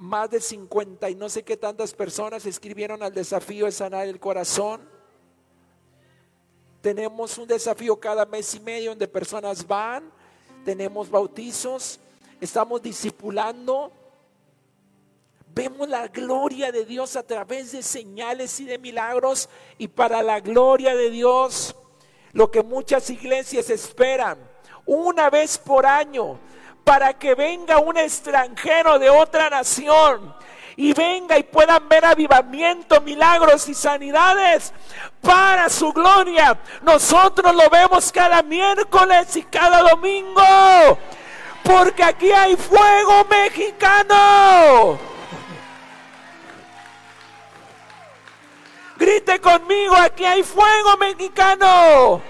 Más 0.00 0.30
de 0.30 0.40
50 0.40 1.10
y 1.10 1.14
no 1.14 1.28
sé 1.28 1.42
qué 1.42 1.58
tantas 1.58 1.92
personas 1.92 2.46
escribieron 2.46 3.02
al 3.02 3.12
desafío 3.12 3.66
de 3.66 3.72
sanar 3.72 4.08
el 4.08 4.18
corazón. 4.18 4.80
Tenemos 6.80 7.36
un 7.36 7.46
desafío 7.46 8.00
cada 8.00 8.24
mes 8.24 8.54
y 8.54 8.60
medio 8.60 8.92
donde 8.92 9.06
personas 9.06 9.66
van, 9.66 10.10
tenemos 10.64 11.10
bautizos, 11.10 12.00
estamos 12.40 12.80
discipulando. 12.80 13.92
Vemos 15.54 15.86
la 15.86 16.08
gloria 16.08 16.72
de 16.72 16.86
Dios 16.86 17.14
a 17.16 17.22
través 17.22 17.72
de 17.72 17.82
señales 17.82 18.58
y 18.58 18.64
de 18.64 18.78
milagros 18.78 19.50
y 19.76 19.88
para 19.88 20.22
la 20.22 20.40
gloria 20.40 20.96
de 20.96 21.10
Dios, 21.10 21.76
lo 22.32 22.50
que 22.50 22.62
muchas 22.62 23.10
iglesias 23.10 23.68
esperan, 23.68 24.38
una 24.86 25.28
vez 25.28 25.58
por 25.58 25.84
año, 25.84 26.38
para 26.84 27.14
que 27.14 27.34
venga 27.34 27.78
un 27.78 27.96
extranjero 27.96 28.98
de 28.98 29.10
otra 29.10 29.50
nación 29.50 30.34
y 30.76 30.92
venga 30.94 31.38
y 31.38 31.42
puedan 31.42 31.88
ver 31.88 32.04
avivamiento, 32.04 33.00
milagros 33.02 33.68
y 33.68 33.74
sanidades 33.74 34.72
para 35.20 35.68
su 35.68 35.92
gloria. 35.92 36.58
Nosotros 36.82 37.54
lo 37.54 37.68
vemos 37.68 38.10
cada 38.10 38.42
miércoles 38.42 39.36
y 39.36 39.42
cada 39.42 39.82
domingo, 39.82 40.98
porque 41.62 42.02
aquí 42.02 42.32
hay 42.32 42.56
fuego 42.56 43.26
mexicano. 43.28 44.98
Grite 48.96 49.40
conmigo, 49.40 49.96
aquí 49.96 50.24
hay 50.24 50.42
fuego 50.42 50.96
mexicano. 50.98 52.22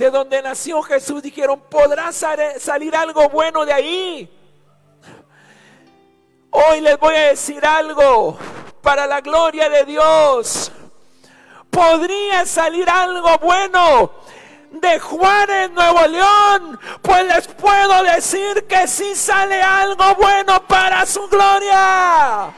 De 0.00 0.10
donde 0.10 0.40
nació 0.40 0.82
Jesús, 0.82 1.22
dijeron, 1.22 1.60
¿podrá 1.68 2.10
salir 2.10 2.96
algo 2.96 3.28
bueno 3.28 3.66
de 3.66 3.72
ahí? 3.74 4.30
Hoy 6.48 6.80
les 6.80 6.98
voy 6.98 7.14
a 7.14 7.26
decir 7.26 7.64
algo 7.66 8.38
para 8.80 9.06
la 9.06 9.20
gloria 9.20 9.68
de 9.68 9.84
Dios. 9.84 10.72
Podría 11.68 12.46
salir 12.46 12.88
algo 12.88 13.36
bueno 13.40 14.10
de 14.70 14.98
Juárez, 14.98 15.70
Nuevo 15.72 16.06
León. 16.06 16.80
Pues 17.02 17.26
les 17.26 17.48
puedo 17.48 18.02
decir 18.02 18.66
que 18.66 18.88
sí 18.88 19.14
sale 19.14 19.62
algo 19.62 20.14
bueno 20.14 20.66
para 20.66 21.04
su 21.04 21.28
gloria. 21.28 22.50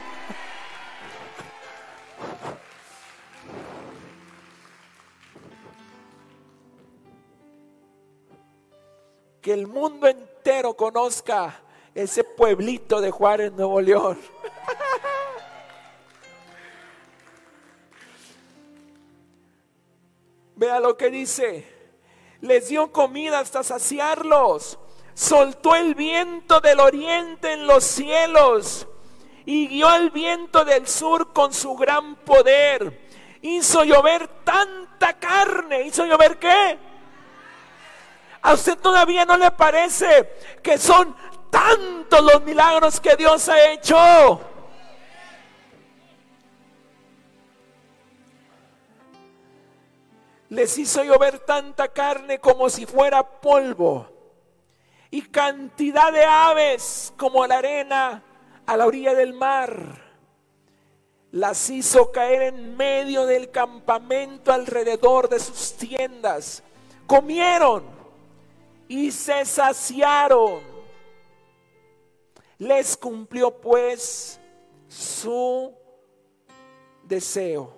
Que 9.42 9.52
el 9.52 9.66
mundo 9.66 10.06
entero 10.06 10.74
conozca 10.74 11.60
ese 11.94 12.24
pueblito 12.24 13.00
de 13.00 13.10
Juárez, 13.10 13.50
Nuevo 13.52 13.80
León. 13.80 14.16
Vea 20.54 20.78
lo 20.78 20.96
que 20.96 21.10
dice. 21.10 21.66
Les 22.40 22.68
dio 22.68 22.92
comida 22.92 23.40
hasta 23.40 23.64
saciarlos. 23.64 24.78
Soltó 25.14 25.74
el 25.74 25.96
viento 25.96 26.60
del 26.60 26.78
oriente 26.78 27.52
en 27.52 27.66
los 27.66 27.82
cielos 27.82 28.86
y 29.44 29.66
guió 29.66 29.92
el 29.94 30.10
viento 30.10 30.64
del 30.64 30.86
sur 30.86 31.32
con 31.32 31.52
su 31.52 31.74
gran 31.74 32.14
poder. 32.16 33.10
Hizo 33.42 33.82
llover 33.82 34.28
tanta 34.44 35.18
carne. 35.18 35.82
¿Hizo 35.82 36.06
llover 36.06 36.38
qué? 36.38 36.91
¿A 38.42 38.54
usted 38.54 38.76
todavía 38.78 39.24
no 39.24 39.36
le 39.36 39.52
parece 39.52 40.28
que 40.62 40.76
son 40.76 41.14
tantos 41.48 42.20
los 42.22 42.42
milagros 42.42 43.00
que 43.00 43.14
Dios 43.14 43.48
ha 43.48 43.70
hecho? 43.70 44.40
Les 50.48 50.76
hizo 50.76 51.04
llover 51.04 51.38
tanta 51.38 51.88
carne 51.88 52.40
como 52.40 52.68
si 52.68 52.84
fuera 52.84 53.22
polvo 53.22 54.08
y 55.10 55.22
cantidad 55.22 56.12
de 56.12 56.24
aves 56.24 57.14
como 57.16 57.46
la 57.46 57.58
arena 57.58 58.22
a 58.66 58.76
la 58.76 58.86
orilla 58.86 59.14
del 59.14 59.34
mar. 59.34 60.02
Las 61.30 61.70
hizo 61.70 62.10
caer 62.10 62.42
en 62.42 62.76
medio 62.76 63.24
del 63.24 63.50
campamento 63.50 64.52
alrededor 64.52 65.28
de 65.28 65.38
sus 65.38 65.74
tiendas. 65.74 66.62
Comieron 67.06 68.01
y 68.92 69.10
se 69.10 69.42
saciaron. 69.46 70.60
Les 72.58 72.94
cumplió 72.94 73.50
pues 73.50 74.38
su 74.86 75.72
deseo. 77.02 77.74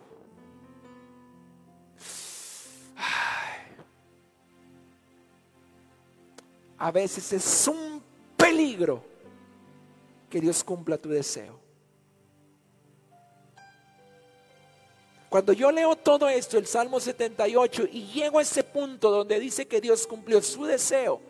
A 6.76 6.90
veces 6.90 7.33
es 7.33 7.68
un 7.68 8.02
peligro 8.37 9.04
que 10.28 10.40
Dios 10.40 10.64
cumpla 10.64 10.99
tu 10.99 11.09
deseo. 11.09 11.63
Cuando 15.34 15.52
yo 15.52 15.73
leo 15.73 15.97
todo 15.97 16.28
esto, 16.28 16.58
el 16.58 16.66
Salmo 16.68 17.00
78, 17.00 17.88
y 17.90 18.04
llego 18.12 18.38
a 18.38 18.42
ese 18.42 18.62
punto 18.62 19.10
donde 19.10 19.40
dice 19.40 19.66
que 19.66 19.80
Dios 19.80 20.06
cumplió 20.06 20.40
su 20.40 20.64
deseo, 20.64 21.20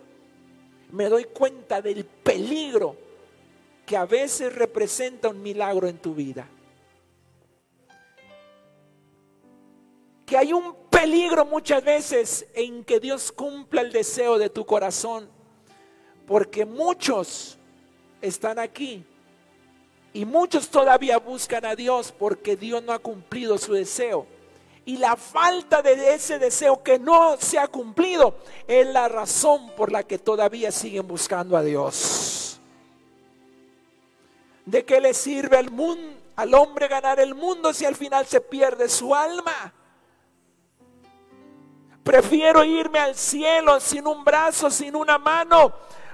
me 0.91 1.09
doy 1.09 1.25
cuenta 1.25 1.81
del 1.81 2.05
peligro 2.05 2.97
que 3.87 3.97
a 3.97 4.05
veces 4.05 4.55
representa 4.55 5.31
un 5.31 5.41
milagro 5.41 5.89
en 5.89 5.97
tu 5.97 6.15
vida. 6.15 6.47
Que 10.27 10.37
hay 10.37 10.53
un 10.53 10.75
peligro 10.91 11.47
muchas 11.47 11.83
veces 11.83 12.47
en 12.53 12.85
que 12.85 13.01
Dios 13.01 13.33
cumpla 13.33 13.81
el 13.81 13.91
deseo 13.91 14.37
de 14.37 14.51
tu 14.51 14.67
corazón, 14.67 15.31
porque 16.27 16.67
muchos 16.67 17.57
están 18.21 18.59
aquí 18.59 19.03
y 20.15 20.25
muchos 20.25 20.69
todavía 20.69 21.19
buscan 21.19 21.65
a 21.67 21.75
Dios 21.75 22.15
porque 22.17 22.57
Dios 22.57 22.83
no 22.85 22.93
ha 22.93 23.01
cumplido 23.01 23.59
su 23.59 23.75
deseo. 23.75 24.27
Y 24.87 24.97
la 24.97 25.17
falta 25.17 25.83
de 25.83 26.15
ese 26.15 26.39
deseo 26.39 26.85
que 26.85 27.01
no 27.01 27.37
se 27.37 27.59
ha 27.59 27.67
cumplido 27.67 28.37
es 28.69 28.87
la 28.87 29.09
razón 29.09 29.73
por 29.77 29.91
la 29.91 30.05
que 30.05 30.19
todavía 30.19 30.71
siguen 30.71 31.09
buscando 31.09 31.57
a 31.57 31.63
Dios. 31.63 32.61
¿De 34.65 34.85
qué 34.85 35.01
le 35.01 35.15
sirve 35.15 35.57
al, 35.57 35.73
mundo, 35.73 36.17
al 36.37 36.55
hombre 36.55 36.87
ganar 36.87 37.19
el 37.19 37.35
mundo 37.35 37.75
si 37.75 37.85
al 37.85 37.97
final 37.97 38.25
se 38.25 38.41
pierde 38.41 38.89
su 38.89 39.13
alma? 39.15 39.75
Prefiero 42.05 42.63
irme 42.63 43.01
al 43.01 43.17
cielo 43.17 43.81
sin 43.81 44.07
un 44.07 44.23
brazo, 44.23 44.71
sin 44.71 44.95
una 44.95 45.19
mano, 45.19 45.73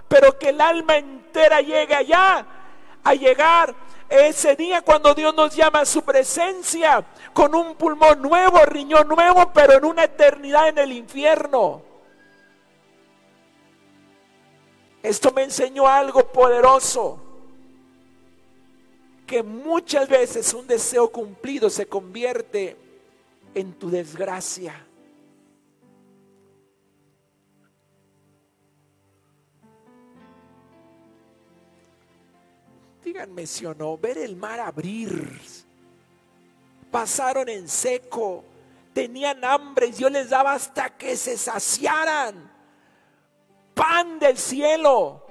pero 0.09 0.39
que 0.39 0.49
el 0.49 0.61
alma 0.61 0.97
entera 0.97 1.61
llegue 1.61 1.95
allá, 1.95 2.47
a 3.03 3.15
llegar 3.15 3.75
ese 4.11 4.57
día 4.57 4.83
cuando 4.83 5.15
Dios 5.15 5.33
nos 5.35 5.55
llama 5.55 5.81
a 5.81 5.87
su 5.87 6.03
presencia 6.03 7.05
con 7.33 7.55
un 7.55 7.77
pulmón 7.77 8.21
nuevo, 8.21 8.59
riñón 8.67 9.07
nuevo, 9.07 9.53
pero 9.55 9.75
en 9.75 9.85
una 9.85 10.05
eternidad 10.05 10.69
en 10.69 10.79
el 10.79 10.93
infierno. 10.93 11.83
Esto 15.03 15.33
me 15.33 15.45
enseñó 15.45 15.87
algo 15.87 16.31
poderoso, 16.31 17.19
que 19.27 19.43
muchas 19.43 20.09
veces 20.09 20.53
un 20.53 20.67
deseo 20.67 21.11
cumplido 21.11 21.71
se 21.71 21.87
convierte 21.87 22.77
en 23.55 23.73
tu 23.75 23.91
desgracia. 23.91 24.87
Mencionó 33.29 33.99
ver 33.99 34.19
el 34.19 34.37
mar 34.37 34.61
abrir. 34.61 35.41
Pasaron 36.91 37.49
en 37.49 37.69
seco, 37.69 38.45
tenían 38.93 39.45
hambre 39.45 39.93
y 39.97 40.11
les 40.11 40.31
daba 40.31 40.55
hasta 40.55 40.97
que 40.97 41.17
se 41.17 41.37
saciaran. 41.37 42.51
Pan 43.75 44.19
del 44.19 44.37
cielo, 44.37 45.25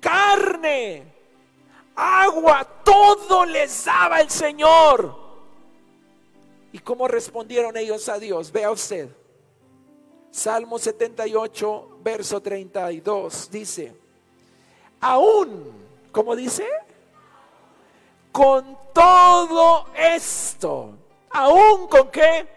carne, 0.00 1.12
agua, 1.94 2.64
todo 2.84 3.44
les 3.44 3.84
daba 3.84 4.20
el 4.20 4.30
Señor. 4.30 5.26
¿Y 6.72 6.78
cómo 6.78 7.08
respondieron 7.08 7.76
ellos 7.76 8.08
a 8.08 8.18
Dios? 8.18 8.52
Vea 8.52 8.70
usted. 8.70 9.08
Salmo 10.30 10.78
78, 10.78 11.98
verso 12.02 12.42
32 12.42 13.50
dice, 13.50 13.96
aún 15.00 15.72
¿Cómo 16.16 16.34
dice? 16.34 16.66
Con 18.32 18.78
todo 18.94 19.84
esto, 19.94 20.94
aún 21.28 21.86
con 21.88 22.10
qué? 22.10 22.56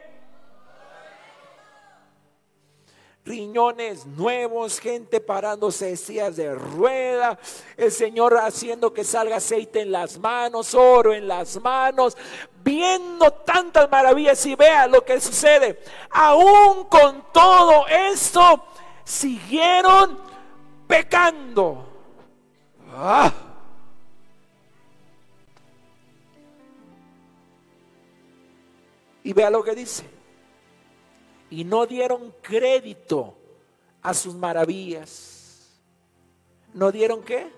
riñones 3.25 4.05
nuevos, 4.05 4.79
gente 4.79 5.19
parándose 5.19 5.97
sillas 5.97 6.37
de 6.37 6.55
rueda, 6.55 7.37
el 7.75 7.91
Señor 7.91 8.37
haciendo 8.37 8.93
que 8.93 9.03
salga 9.03 9.35
aceite 9.35 9.81
en 9.81 9.91
las 9.91 10.17
manos, 10.17 10.73
oro 10.73 11.13
en 11.13 11.27
las 11.27 11.61
manos, 11.61 12.15
viendo 12.63 13.29
tantas 13.29 13.91
maravillas 13.91 14.43
y 14.45 14.55
vea 14.55 14.87
lo 14.87 15.03
que 15.03 15.19
sucede. 15.19 15.79
Aún 16.09 16.85
con 16.85 17.25
todo 17.33 17.85
esto, 17.87 18.63
siguieron 19.03 20.17
pecando. 20.87 21.85
Ah. 22.95 23.33
Y 29.29 29.33
vea 29.33 29.51
lo 29.51 29.63
que 29.63 29.75
dice. 29.75 30.03
y 31.51 31.63
no 31.63 31.85
dieron 31.85 32.33
crédito 32.41 33.35
a 34.01 34.15
sus 34.15 34.33
maravillas. 34.33 35.69
¿No 36.73 36.91
dieron 36.91 37.21
qué? 37.21 37.51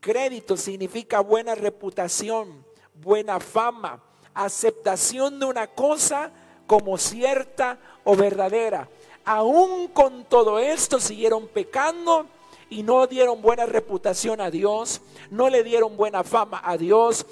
Crédito 0.00 0.54
significa 0.54 1.20
buena 1.20 1.54
reputación, 1.54 2.62
buena 2.92 3.40
fama, 3.40 4.02
aceptación 4.34 5.40
de 5.40 5.46
una 5.46 5.66
cosa 5.66 6.30
como 6.66 6.98
cierta 6.98 7.78
o 8.04 8.14
verdadera. 8.14 8.86
Aún 9.24 9.88
con 9.88 10.26
todo 10.26 10.58
esto 10.58 11.00
siguieron 11.00 11.48
pecando 11.48 12.26
y 12.68 12.82
no 12.82 13.06
dieron 13.06 13.40
buena 13.40 13.64
reputación 13.64 14.42
a 14.42 14.50
Dios, 14.50 15.00
no 15.30 15.48
le 15.48 15.64
dieron 15.64 15.96
buena 15.96 16.22
fama 16.22 16.60
a 16.62 16.76
Dios. 16.76 17.24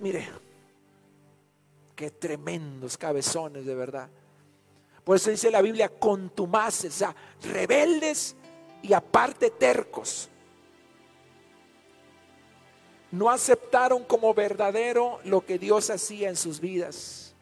Mire, 0.00 0.43
qué 1.94 2.10
tremendos 2.10 2.96
cabezones 2.96 3.64
de 3.64 3.74
verdad. 3.74 4.08
Por 5.04 5.16
eso 5.16 5.30
dice 5.30 5.50
la 5.50 5.62
Biblia, 5.62 5.88
contumaces, 5.88 6.94
o 6.94 6.98
sea, 6.98 7.16
rebeldes 7.42 8.34
y 8.82 8.92
aparte 8.92 9.50
tercos. 9.50 10.30
No 13.10 13.30
aceptaron 13.30 14.04
como 14.04 14.34
verdadero 14.34 15.20
lo 15.24 15.44
que 15.44 15.58
Dios 15.58 15.90
hacía 15.90 16.28
en 16.28 16.36
sus 16.36 16.58
vidas. 16.58 17.34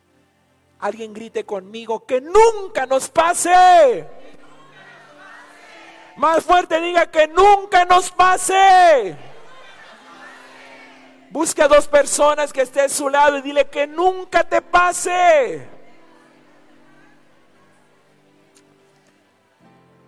Alguien 0.81 1.15
grite 1.15 1.45
conmigo, 1.45 2.05
que 2.05 2.21
nunca 2.21 2.85
nos 2.85 3.09
pase. 3.09 4.07
Más 6.17 6.45
fuerte 6.45 6.81
diga 6.81 7.11
que 7.11 7.29
nunca 7.29 7.85
nos 7.85 8.11
pase. 8.11 9.17
Busque 11.33 11.63
a 11.63 11.69
dos 11.69 11.89
personas 11.89 12.53
que 12.53 12.61
estén 12.61 12.85
a 12.85 12.89
su 12.91 13.09
lado 13.09 13.39
y 13.39 13.41
dile 13.41 13.65
que 13.65 13.87
nunca 13.87 14.45
te 14.45 14.61
pase. 14.61 15.67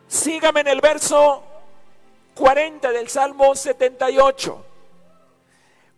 Sígame 0.07 0.61
en 0.61 0.69
el 0.69 0.83
verso 0.83 1.43
40 2.35 2.93
del 2.93 3.09
Salmo 3.09 3.55
78. 3.55 4.67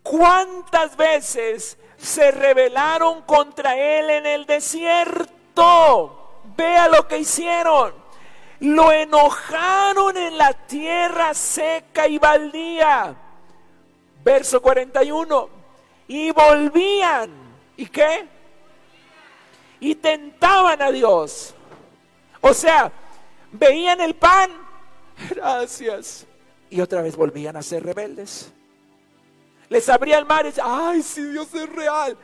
¿Cuántas 0.04 0.96
veces 0.96 1.76
se 1.96 2.30
rebelaron 2.30 3.22
contra 3.22 3.76
él 3.76 4.08
en 4.10 4.26
el 4.26 4.46
desierto? 4.46 6.44
Vea 6.56 6.86
lo 6.86 7.08
que 7.08 7.18
hicieron. 7.18 7.92
Lo 8.60 8.92
enojaron 8.92 10.16
en 10.16 10.38
la 10.38 10.52
tierra 10.52 11.34
seca 11.34 12.06
y 12.06 12.18
baldía. 12.18 13.25
Verso 14.26 14.60
41. 14.60 15.48
Y 16.08 16.32
volvían. 16.32 17.30
¿Y 17.76 17.86
qué? 17.86 18.26
Y 19.78 19.94
tentaban 19.94 20.82
a 20.82 20.90
Dios. 20.90 21.54
O 22.40 22.52
sea, 22.52 22.90
veían 23.52 24.00
el 24.00 24.14
pan, 24.14 24.50
gracias, 25.30 26.26
y 26.68 26.80
otra 26.80 27.02
vez 27.02 27.14
volvían 27.14 27.56
a 27.56 27.62
ser 27.62 27.84
rebeldes. 27.84 28.52
Les 29.68 29.88
abría 29.88 30.18
el 30.18 30.24
mar 30.24 30.44
y 30.44 30.48
decían, 30.48 30.66
ay, 30.68 31.02
si 31.02 31.22
Dios 31.22 31.54
es 31.54 31.68
real. 31.72 32.16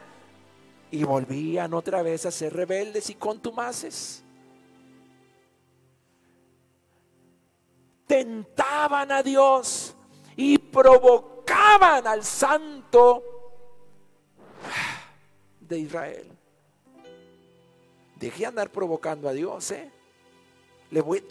Y 0.90 1.04
volvían 1.04 1.72
otra 1.72 2.02
vez 2.02 2.26
a 2.26 2.32
ser 2.32 2.52
rebeldes 2.52 3.10
y 3.10 3.14
contumaces. 3.14 4.24
Tentaban 8.08 9.12
a 9.12 9.22
Dios 9.22 9.94
y 10.36 10.58
provocaban 10.58 11.31
al 11.48 12.24
santo 12.24 13.22
de 15.60 15.78
Israel. 15.78 16.26
Dejé 18.16 18.46
andar 18.46 18.70
provocando 18.70 19.28
a 19.28 19.32
Dios, 19.32 19.70
¿eh? 19.72 19.90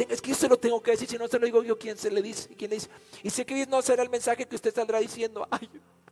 es 0.09 0.21
que 0.21 0.29
yo 0.29 0.35
se 0.35 0.49
lo 0.49 0.57
tengo 0.57 0.81
que 0.81 0.91
decir, 0.91 1.07
si 1.07 1.17
no 1.17 1.27
se 1.27 1.37
lo 1.37 1.45
digo 1.45 1.63
yo, 1.63 1.77
¿quién 1.77 1.95
se 1.95 2.09
le 2.09 2.21
dice? 2.21 2.49
¿Quién 2.55 2.71
le 2.71 2.77
dice? 2.77 2.89
Y 3.23 3.29
sé 3.29 3.45
que 3.45 3.65
no 3.67 3.81
será 3.81 4.01
el 4.01 4.09
mensaje 4.09 4.47
que 4.47 4.55
usted 4.55 4.73
saldrá 4.73 4.99
diciendo, 4.99 5.47
ay, 5.51 5.69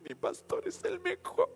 mi 0.08 0.16
pastor 0.16 0.68
es 0.68 0.84
el 0.84 1.00
mejor. 1.00 1.50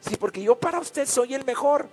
Sí, 0.00 0.16
porque 0.16 0.42
yo 0.42 0.58
para 0.58 0.78
usted 0.80 1.06
soy 1.06 1.34
el 1.34 1.44
mejor. 1.44 1.88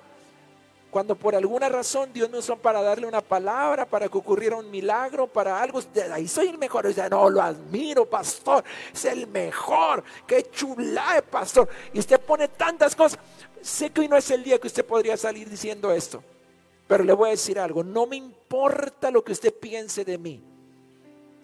Cuando 0.93 1.15
por 1.15 1.33
alguna 1.33 1.69
razón 1.69 2.13
Dios 2.13 2.29
me 2.29 2.37
usó 2.37 2.55
para 2.55 2.79
darle 2.83 3.07
una 3.07 3.19
palabra, 3.19 3.83
para 3.83 4.07
que 4.07 4.15
ocurriera 4.15 4.57
un 4.57 4.69
milagro, 4.69 5.25
para 5.25 5.59
algo, 5.59 5.81
ahí 6.11 6.27
soy 6.27 6.49
el 6.49 6.59
mejor. 6.59 6.85
No, 7.09 7.31
lo 7.31 7.41
admiro, 7.41 8.07
pastor, 8.07 8.63
es 8.93 9.03
el 9.05 9.25
mejor. 9.25 10.03
Qué 10.27 10.51
chula, 10.51 11.23
pastor. 11.27 11.67
Y 11.93 11.97
usted 11.97 12.21
pone 12.21 12.47
tantas 12.47 12.95
cosas. 12.95 13.17
Sé 13.59 13.89
que 13.89 14.01
hoy 14.01 14.07
no 14.07 14.17
es 14.17 14.29
el 14.29 14.43
día 14.43 14.59
que 14.59 14.67
usted 14.67 14.85
podría 14.85 15.17
salir 15.17 15.49
diciendo 15.49 15.91
esto, 15.91 16.23
pero 16.87 17.03
le 17.03 17.13
voy 17.13 17.29
a 17.29 17.31
decir 17.31 17.57
algo, 17.57 17.83
no 17.83 18.05
me 18.05 18.17
importa 18.17 19.09
lo 19.09 19.23
que 19.23 19.31
usted 19.31 19.51
piense 19.51 20.05
de 20.05 20.19
mí. 20.19 20.43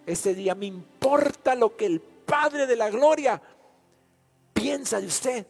Este 0.06 0.32
día 0.32 0.54
me 0.54 0.66
importa 0.66 1.56
lo 1.56 1.76
que 1.76 1.86
el 1.86 2.00
Padre 2.00 2.68
de 2.68 2.76
la 2.76 2.88
Gloria 2.88 3.42
piensa 4.52 5.00
de 5.00 5.08
usted. 5.08 5.44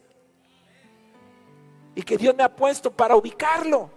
Y 1.94 2.02
que 2.02 2.16
Dios 2.16 2.34
me 2.34 2.42
ha 2.42 2.54
puesto 2.54 2.90
para 2.90 3.16
ubicarlo. 3.16 3.90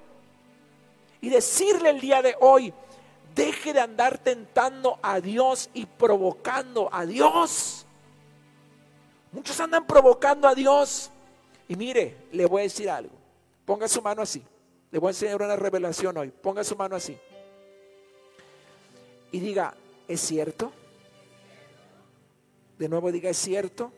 Y 1.21 1.29
decirle 1.29 1.89
el 1.89 2.01
día 2.01 2.21
de 2.21 2.35
hoy, 2.39 2.73
deje 3.33 3.73
de 3.73 3.79
andar 3.79 4.17
tentando 4.17 4.99
a 5.01 5.19
Dios 5.19 5.69
y 5.73 5.85
provocando 5.85 6.89
a 6.91 7.05
Dios. 7.05 7.85
Muchos 9.31 9.59
andan 9.59 9.85
provocando 9.87 10.47
a 10.47 10.55
Dios. 10.55 11.09
Y 11.67 11.75
mire, 11.75 12.27
le 12.31 12.45
voy 12.45 12.61
a 12.61 12.63
decir 12.63 12.89
algo. 12.89 13.15
Ponga 13.65 13.87
su 13.87 14.01
mano 14.01 14.21
así. 14.21 14.43
Le 14.91 14.99
voy 14.99 15.07
a 15.07 15.11
enseñar 15.11 15.41
una 15.41 15.55
revelación 15.55 16.17
hoy. 16.17 16.29
Ponga 16.29 16.63
su 16.63 16.75
mano 16.75 16.95
así. 16.95 17.17
Y 19.31 19.39
diga, 19.39 19.73
¿es 20.07 20.21
cierto? 20.21 20.71
De 22.77 22.87
nuevo 22.87 23.11
diga, 23.11 23.29
¿es 23.29 23.37
cierto? 23.37 23.91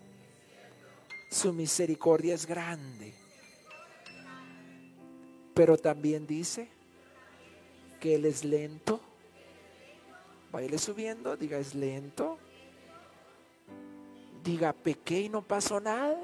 Su 1.30 1.52
misericordia 1.52 2.34
es 2.34 2.46
grande. 2.46 3.14
Pero 5.56 5.78
también 5.78 6.28
dice 6.28 6.68
que 8.00 8.14
Él 8.14 8.26
es 8.26 8.46
lento. 8.46 9.00
Baile 10.52 10.78
subiendo, 10.78 11.36
diga, 11.36 11.58
es 11.58 11.74
lento. 11.74 12.38
Diga, 14.44 14.74
pequé 14.74 15.22
y 15.22 15.30
no 15.30 15.42
pasó 15.42 15.82
nada 15.82 16.20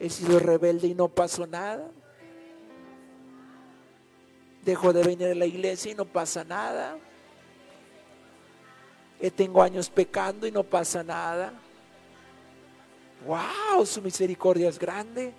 he 0.00 0.08
sido 0.08 0.38
rebelde 0.38 0.88
y 0.88 0.94
no 0.94 1.08
pasó 1.08 1.46
nada. 1.46 1.86
Dejo 4.64 4.92
de 4.92 5.02
venir 5.02 5.28
a 5.28 5.34
la 5.34 5.44
iglesia 5.44 5.92
y 5.92 5.94
no 5.94 6.06
pasa 6.06 6.42
nada. 6.42 6.96
Tengo 9.36 9.62
años 9.62 9.90
pecando 9.90 10.46
y 10.46 10.50
no 10.50 10.64
pasa 10.64 11.04
nada. 11.04 11.52
Wow, 13.26 13.84
su 13.84 14.00
misericordia 14.00 14.70
es 14.70 14.78
grande. 14.78 15.34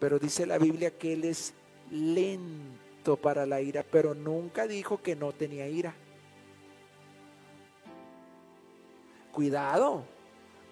Pero 0.00 0.18
dice 0.18 0.46
la 0.46 0.58
Biblia 0.58 0.90
que 0.90 1.12
Él 1.12 1.24
es 1.24 1.52
lento 1.90 3.16
para 3.16 3.44
la 3.44 3.60
ira, 3.60 3.84
pero 3.88 4.14
nunca 4.14 4.66
dijo 4.66 5.02
que 5.02 5.14
no 5.14 5.32
tenía 5.32 5.68
ira. 5.68 5.94
Cuidado. 9.30 10.04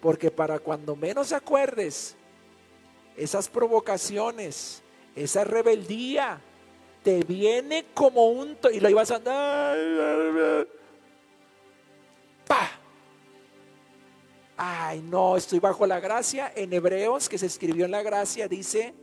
Porque 0.01 0.31
para 0.31 0.59
cuando 0.61 0.97
menos 0.97 1.33
acuerdes, 1.33 2.17
esas 3.17 3.49
provocaciones, 3.49 4.83
esa 5.15 5.45
rebeldía, 5.45 6.41
te 7.03 7.23
viene 7.25 7.87
como 7.95 8.29
un... 8.29 8.57
Y 8.73 8.81
lo 8.81 8.89
ibas 8.89 9.11
a 9.11 9.17
andar... 9.17 10.67
¡Pah! 12.47 12.71
Ay, 14.57 15.01
no, 15.03 15.37
estoy 15.37 15.59
bajo 15.59 15.87
la 15.87 16.01
gracia. 16.01 16.53
En 16.55 16.73
Hebreos, 16.73 17.29
que 17.29 17.39
se 17.39 17.47
escribió 17.47 17.85
en 17.85 17.91
la 17.91 18.03
gracia, 18.03 18.49
dice 18.49 18.95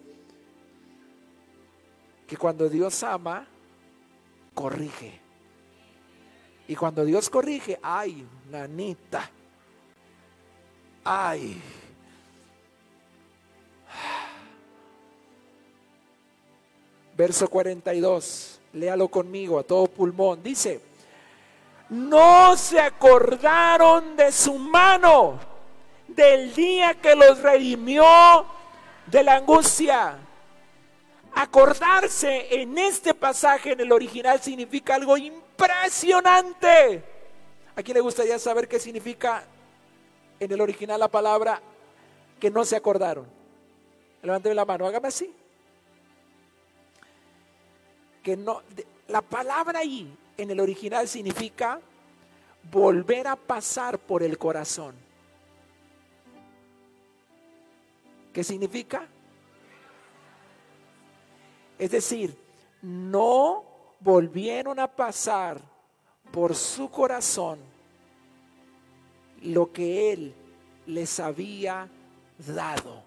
que 2.27 2.37
cuando 2.37 2.69
Dios 2.69 3.03
ama, 3.03 3.45
corrige. 4.53 5.19
Y 6.67 6.75
cuando 6.75 7.05
Dios 7.05 7.29
corrige, 7.29 7.79
ay, 7.81 8.25
nanita, 8.49 9.29
Ay. 11.07 11.61
Verso 17.15 17.47
42, 17.47 18.59
léalo 18.73 19.07
conmigo 19.07 19.59
a 19.59 19.63
todo 19.63 19.85
pulmón. 19.85 20.41
Dice, 20.41 20.81
no 21.89 22.57
se 22.57 22.79
acordaron 22.79 24.17
de 24.17 24.31
su 24.31 24.57
mano 24.57 25.39
del 26.07 26.53
día 26.55 26.95
que 26.95 27.15
los 27.15 27.39
redimió 27.39 28.03
de 29.05 29.23
la 29.23 29.35
angustia. 29.35 30.17
Acordarse 31.37 32.61
en 32.61 32.77
este 32.77 33.13
pasaje, 33.13 33.73
en 33.73 33.81
el 33.81 33.91
original, 33.91 34.41
significa 34.41 34.95
algo 34.95 35.17
impresionante. 35.17 37.03
¿A 37.75 37.83
quién 37.83 37.95
le 37.95 38.01
gustaría 38.01 38.39
saber 38.39 38.69
qué 38.69 38.79
significa 38.79 39.43
en 40.39 40.49
el 40.49 40.61
original 40.61 40.97
la 40.97 41.09
palabra 41.09 41.61
que 42.39 42.49
no 42.49 42.63
se 42.63 42.77
acordaron? 42.77 43.27
Levánteme 44.23 44.55
la 44.55 44.63
mano, 44.63 44.87
hágame 44.87 45.09
así. 45.09 45.33
Que 48.23 48.37
no, 48.37 48.61
la 49.09 49.21
palabra 49.21 49.79
ahí 49.79 50.17
en 50.37 50.51
el 50.51 50.61
original 50.61 51.05
significa 51.05 51.81
volver 52.71 53.27
a 53.27 53.35
pasar 53.35 53.99
por 53.99 54.23
el 54.23 54.37
corazón. 54.37 54.95
¿Qué 58.31 58.41
significa? 58.41 59.09
Es 61.77 61.91
decir, 61.91 62.37
no 62.81 63.63
volvieron 63.99 64.79
a 64.79 64.87
pasar 64.87 65.59
por 66.31 66.55
su 66.55 66.89
corazón 66.89 67.59
lo 69.41 69.71
que 69.71 70.11
Él 70.13 70.35
les 70.85 71.19
había 71.19 71.89
dado. 72.37 73.03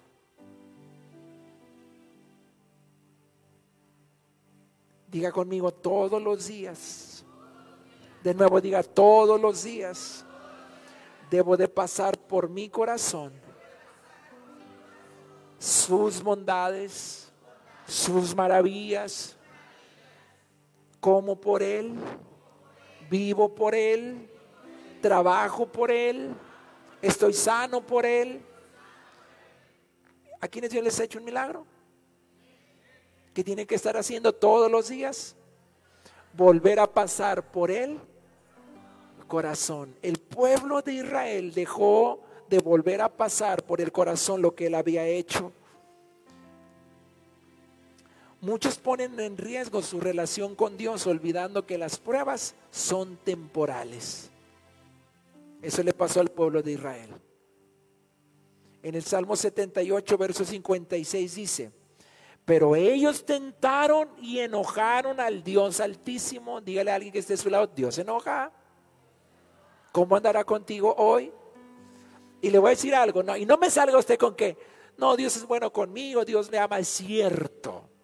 Diga 5.11 5.33
conmigo 5.33 5.73
todos 5.73 6.23
los 6.23 6.47
días. 6.47 7.25
De 8.23 8.35
nuevo 8.35 8.61
diga 8.61 8.83
todos 8.83 9.41
los 9.41 9.63
días. 9.63 10.25
Debo 11.31 11.57
de 11.57 11.69
pasar 11.69 12.19
por 12.19 12.49
mi 12.49 12.69
corazón 12.69 13.33
sus 15.59 16.23
bondades, 16.23 17.28
sus 17.88 18.37
maravillas, 18.37 19.37
como 21.01 21.35
por 21.40 21.62
Él, 21.62 21.94
vivo 23.11 23.53
por 23.55 23.74
Él, 23.74 24.31
trabajo 25.01 25.66
por 25.66 25.90
Él, 25.90 26.35
estoy 27.03 27.33
sano 27.33 27.81
por 27.81 28.07
Él. 28.07 28.40
¿A 30.40 30.46
quiénes 30.46 30.70
Dios 30.70 30.85
les 30.85 31.01
ha 31.01 31.05
hecho 31.05 31.18
un 31.18 31.24
milagro? 31.24 31.66
que 33.38 33.44
tiene 33.44 33.68
que 33.68 33.77
estar 33.77 33.96
haciendo 33.96 34.33
todos 34.33 34.68
los 34.68 34.88
días? 34.88 35.37
Volver 36.33 36.81
a 36.81 36.88
pasar 36.88 37.53
por 37.53 37.70
el 37.70 38.01
corazón. 39.29 39.94
El 40.03 40.18
pueblo 40.18 40.83
de 40.83 40.94
Israel 40.94 41.55
dejó 41.55 42.20
de 42.51 42.59
volver 42.59 43.01
a 43.01 43.09
pasar 43.09 43.62
por 43.62 43.81
el 43.81 43.92
corazón 43.92 44.42
lo 44.42 44.57
que 44.57 44.66
él 44.66 44.74
había 44.74 45.07
hecho. 45.07 45.53
Muchos 48.40 48.79
ponen 48.79 49.18
en 49.18 49.37
riesgo 49.37 49.83
su 49.83 50.01
relación 50.01 50.55
con 50.55 50.77
Dios 50.77 51.07
olvidando 51.07 51.66
que 51.66 51.77
las 51.77 51.98
pruebas 51.98 52.55
son 52.70 53.16
temporales. 53.16 54.31
Eso 55.61 55.83
le 55.83 55.92
pasó 55.92 56.20
al 56.20 56.29
pueblo 56.29 56.62
de 56.62 56.72
Israel. 56.72 57.11
En 58.83 58.94
el 58.94 59.03
Salmo 59.03 59.35
78, 59.35 60.18
verso 60.18 60.44
56 60.44 61.35
dice, 61.35 61.72
pero 62.44 62.77
ellos 62.77 63.27
tentaron 63.27 64.09
y 64.22 64.38
enojaron 64.38 65.18
al 65.18 65.42
Dios 65.42 65.81
altísimo. 65.81 66.61
Dígale 66.61 66.92
a 66.92 66.94
alguien 66.94 67.12
que 67.12 67.18
esté 67.18 67.35
a 67.35 67.37
su 67.37 67.51
lado, 67.51 67.66
Dios 67.66 67.98
enoja. 67.98 68.53
¿Cómo 69.90 70.16
andará 70.16 70.44
contigo 70.44 70.94
hoy? 70.96 71.33
Y 72.40 72.51
le 72.51 72.59
voy 72.59 72.68
a 72.68 72.70
decir 72.70 72.94
algo, 72.94 73.24
no, 73.24 73.37
y 73.37 73.44
no 73.44 73.59
me 73.59 73.68
salga 73.68 73.98
usted 73.98 74.16
con 74.16 74.37
que, 74.37 74.57
no, 74.96 75.16
Dios 75.16 75.37
es 75.37 75.44
bueno 75.44 75.72
conmigo, 75.72 76.24
Dios 76.24 76.51
me 76.51 76.59
ama, 76.59 76.79
es 76.79 76.88
cierto. 76.88 77.98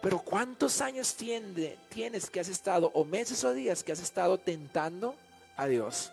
Pero 0.00 0.20
¿cuántos 0.20 0.80
años 0.80 1.14
tienes 1.14 2.30
que 2.30 2.40
has 2.40 2.48
estado, 2.48 2.90
o 2.94 3.04
meses 3.04 3.42
o 3.44 3.52
días 3.52 3.82
que 3.82 3.92
has 3.92 4.00
estado 4.00 4.38
tentando 4.38 5.14
a 5.56 5.66
Dios? 5.66 6.12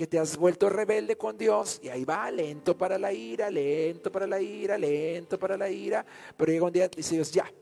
que 0.00 0.06
te 0.06 0.18
has 0.18 0.38
vuelto 0.38 0.70
rebelde 0.70 1.18
con 1.18 1.36
Dios 1.36 1.78
y 1.82 1.90
ahí 1.90 2.06
va, 2.06 2.30
lento 2.30 2.74
para 2.74 2.98
la 2.98 3.12
ira, 3.12 3.50
lento 3.50 4.10
para 4.10 4.26
la 4.26 4.40
ira, 4.40 4.78
lento 4.78 5.38
para 5.38 5.58
la 5.58 5.68
ira, 5.68 6.06
pero 6.38 6.50
llega 6.50 6.64
un 6.64 6.72
día 6.72 6.86
y 6.86 6.96
dice 6.96 7.16
Dios, 7.16 7.30
ya, 7.30 7.52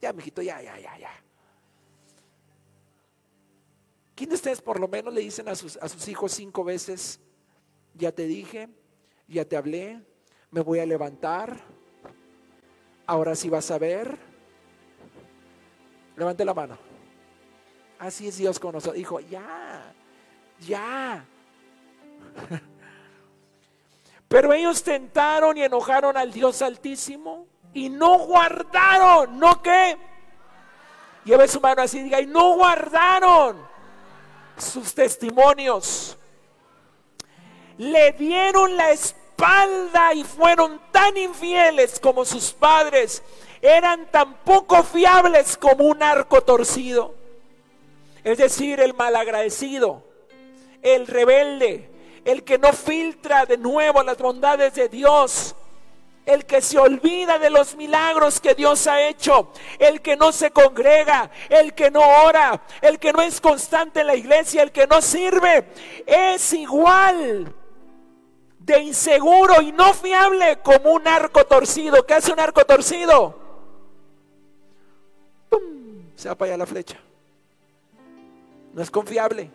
ya, 0.00 0.10
mijito, 0.14 0.40
ya, 0.40 0.62
ya, 0.62 0.78
ya, 0.78 0.96
ya. 0.96 1.10
¿Quién 4.14 4.30
de 4.30 4.36
ustedes 4.36 4.62
por 4.62 4.80
lo 4.80 4.88
menos 4.88 5.12
le 5.12 5.20
dicen 5.20 5.46
a 5.46 5.54
sus, 5.54 5.76
a 5.76 5.86
sus 5.90 6.08
hijos 6.08 6.32
cinco 6.32 6.64
veces, 6.64 7.20
ya 7.92 8.12
te 8.12 8.26
dije, 8.26 8.70
ya 9.28 9.44
te 9.44 9.54
hablé, 9.54 10.00
me 10.50 10.62
voy 10.62 10.78
a 10.78 10.86
levantar, 10.86 11.60
ahora 13.06 13.34
sí 13.34 13.50
vas 13.50 13.70
a 13.70 13.76
ver? 13.76 14.33
Levante 16.16 16.44
la 16.44 16.54
mano. 16.54 16.78
Así 17.98 18.28
es 18.28 18.36
Dios 18.36 18.58
con 18.58 18.72
nosotros. 18.72 18.96
Dijo, 18.96 19.20
ya, 19.20 19.92
ya. 20.60 21.24
Pero 24.28 24.52
ellos 24.52 24.82
tentaron 24.82 25.56
y 25.56 25.62
enojaron 25.62 26.16
al 26.16 26.32
Dios 26.32 26.60
Altísimo 26.62 27.46
y 27.72 27.88
no 27.88 28.18
guardaron, 28.18 29.38
¿no 29.38 29.62
qué? 29.62 29.96
Lleve 31.24 31.48
su 31.48 31.60
mano 31.60 31.82
así 31.82 31.98
y 31.98 32.02
diga, 32.02 32.20
y 32.20 32.26
no 32.26 32.54
guardaron 32.54 33.66
sus 34.56 34.94
testimonios. 34.94 36.16
Le 37.78 38.12
dieron 38.12 38.76
la 38.76 38.90
espalda 38.92 40.14
y 40.14 40.22
fueron 40.22 40.80
tan 40.92 41.16
infieles 41.16 41.98
como 41.98 42.24
sus 42.24 42.52
padres. 42.52 43.22
Eran 43.64 44.10
tan 44.10 44.34
poco 44.44 44.82
fiables 44.82 45.56
como 45.56 45.84
un 45.84 46.02
arco 46.02 46.42
torcido. 46.42 47.14
Es 48.22 48.36
decir, 48.36 48.78
el 48.78 48.92
malagradecido, 48.92 50.02
el 50.82 51.06
rebelde, 51.06 51.90
el 52.26 52.44
que 52.44 52.58
no 52.58 52.74
filtra 52.74 53.46
de 53.46 53.56
nuevo 53.56 54.02
las 54.02 54.18
bondades 54.18 54.74
de 54.74 54.90
Dios, 54.90 55.54
el 56.26 56.44
que 56.44 56.60
se 56.60 56.78
olvida 56.78 57.38
de 57.38 57.48
los 57.48 57.74
milagros 57.74 58.38
que 58.38 58.54
Dios 58.54 58.86
ha 58.86 59.00
hecho, 59.00 59.50
el 59.78 60.02
que 60.02 60.14
no 60.14 60.30
se 60.30 60.50
congrega, 60.50 61.30
el 61.48 61.72
que 61.72 61.90
no 61.90 62.02
ora, 62.02 62.60
el 62.82 62.98
que 62.98 63.14
no 63.14 63.22
es 63.22 63.40
constante 63.40 64.02
en 64.02 64.08
la 64.08 64.14
iglesia, 64.14 64.62
el 64.62 64.72
que 64.72 64.86
no 64.86 65.00
sirve, 65.00 65.64
es 66.04 66.52
igual 66.52 67.50
de 68.58 68.78
inseguro 68.80 69.62
y 69.62 69.72
no 69.72 69.94
fiable 69.94 70.58
como 70.58 70.92
un 70.92 71.08
arco 71.08 71.46
torcido. 71.46 72.04
¿Qué 72.04 72.12
hace 72.12 72.30
un 72.30 72.40
arco 72.40 72.62
torcido? 72.66 73.43
Se 76.24 76.30
va 76.30 76.34
para 76.36 76.52
allá 76.52 76.56
la 76.56 76.64
flecha. 76.64 76.98
No 78.72 78.80
es 78.80 78.90
confiable. 78.90 79.50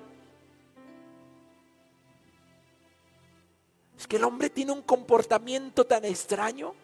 Es 3.98 4.06
que 4.06 4.18
el 4.18 4.24
hombre 4.24 4.52
tiene 4.52 4.74
un 4.74 4.84
comportamiento 4.84 5.84
tan 5.84 6.06
extraño. 6.06 6.76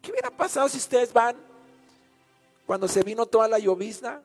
¿Qué 0.00 0.12
hubiera 0.12 0.30
pasado 0.30 0.68
si 0.68 0.78
ustedes 0.78 1.12
van 1.12 1.34
cuando 2.66 2.86
se 2.86 3.02
vino 3.02 3.26
toda 3.26 3.48
la 3.48 3.58
llovizna 3.58 4.22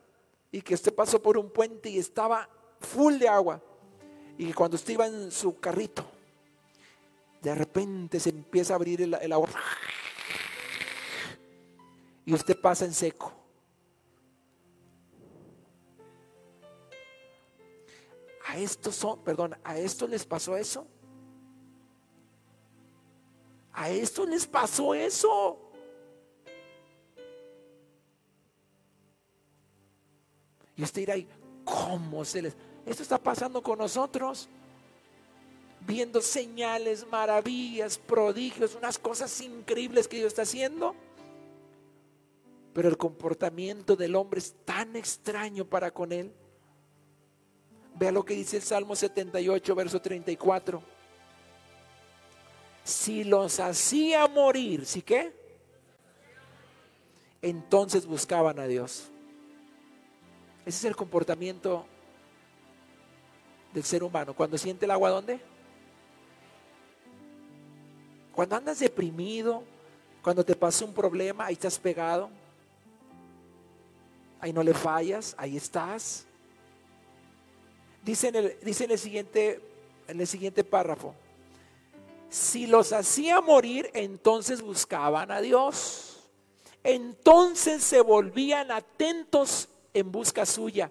y 0.52 0.62
que 0.62 0.74
usted 0.74 0.94
pasó 0.94 1.20
por 1.20 1.36
un 1.36 1.50
puente 1.50 1.90
y 1.90 1.98
estaba 1.98 2.48
full 2.78 3.14
de 3.14 3.28
agua? 3.28 3.60
Y 4.38 4.52
cuando 4.52 4.76
usted 4.76 4.92
iba 4.92 5.08
en 5.08 5.32
su 5.32 5.58
carrito, 5.58 6.06
de 7.42 7.56
repente 7.56 8.20
se 8.20 8.30
empieza 8.30 8.74
a 8.74 8.76
abrir 8.76 9.02
el, 9.02 9.14
el 9.14 9.32
agua 9.32 9.48
y 12.24 12.34
usted 12.34 12.60
pasa 12.60 12.84
en 12.84 12.94
seco. 12.94 13.40
a 18.50 18.58
estos 18.58 18.96
son, 18.96 19.20
perdón, 19.22 19.56
a 19.62 19.78
esto 19.78 20.08
les 20.08 20.24
pasó 20.24 20.56
eso. 20.56 20.84
A 23.72 23.88
esto 23.90 24.26
les 24.26 24.44
pasó 24.44 24.92
eso. 24.92 25.70
Y 30.76 30.82
usted 30.82 31.02
dirá, 31.02 31.14
¿cómo 31.64 32.24
se 32.24 32.42
les... 32.42 32.56
Esto 32.84 33.04
está 33.04 33.18
pasando 33.18 33.62
con 33.62 33.78
nosotros. 33.78 34.48
Viendo 35.82 36.20
señales, 36.20 37.06
maravillas, 37.06 37.98
prodigios, 37.98 38.74
unas 38.74 38.98
cosas 38.98 39.40
increíbles 39.40 40.08
que 40.08 40.16
Dios 40.16 40.28
está 40.28 40.42
haciendo. 40.42 40.96
Pero 42.72 42.88
el 42.88 42.96
comportamiento 42.96 43.96
del 43.96 44.14
hombre 44.14 44.38
es 44.38 44.54
tan 44.64 44.96
extraño 44.96 45.64
para 45.64 45.90
con 45.90 46.12
él. 46.12 46.32
Vea 47.96 48.12
lo 48.12 48.24
que 48.24 48.34
dice 48.34 48.56
el 48.58 48.62
Salmo 48.62 48.94
78, 48.94 49.74
verso 49.74 50.00
34. 50.00 50.82
Si 52.84 53.24
los 53.24 53.60
hacía 53.60 54.26
morir, 54.26 54.86
¿sí 54.86 55.02
qué? 55.02 55.32
Entonces 57.42 58.06
buscaban 58.06 58.58
a 58.58 58.66
Dios. 58.66 59.10
Ese 60.64 60.78
es 60.78 60.84
el 60.84 60.96
comportamiento 60.96 61.86
del 63.72 63.84
ser 63.84 64.02
humano. 64.02 64.34
Cuando 64.34 64.58
siente 64.58 64.84
el 64.84 64.90
agua, 64.90 65.10
¿dónde? 65.10 65.40
Cuando 68.32 68.56
andas 68.56 68.78
deprimido, 68.78 69.62
cuando 70.22 70.44
te 70.44 70.54
pasa 70.54 70.84
un 70.84 70.94
problema, 70.94 71.46
ahí 71.46 71.54
estás 71.54 71.78
pegado. 71.78 72.30
Ahí 74.40 74.52
no 74.52 74.62
le 74.62 74.74
fallas, 74.74 75.34
ahí 75.38 75.56
estás. 75.56 76.26
Dice 78.02 78.28
en 78.28 78.36
el, 78.36 78.58
dice 78.62 78.84
el, 78.84 78.98
siguiente, 78.98 79.60
en 80.08 80.20
el 80.20 80.26
siguiente 80.26 80.64
párrafo, 80.64 81.14
si 82.28 82.66
los 82.66 82.92
hacía 82.92 83.40
morir, 83.40 83.90
entonces 83.92 84.62
buscaban 84.62 85.30
a 85.30 85.40
Dios. 85.40 86.28
Entonces 86.82 87.82
se 87.82 88.00
volvían 88.00 88.70
atentos 88.70 89.68
en 89.92 90.10
busca 90.10 90.46
suya. 90.46 90.90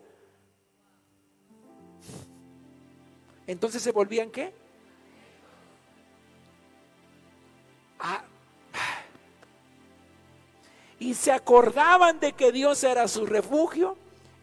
Entonces 3.48 3.82
se 3.82 3.92
volvían 3.92 4.30
qué? 4.30 4.54
Ah, 8.00 8.24
y 11.00 11.14
se 11.14 11.32
acordaban 11.32 12.20
de 12.20 12.34
que 12.34 12.52
Dios 12.52 12.84
era 12.84 13.08
su 13.08 13.26
refugio 13.26 13.98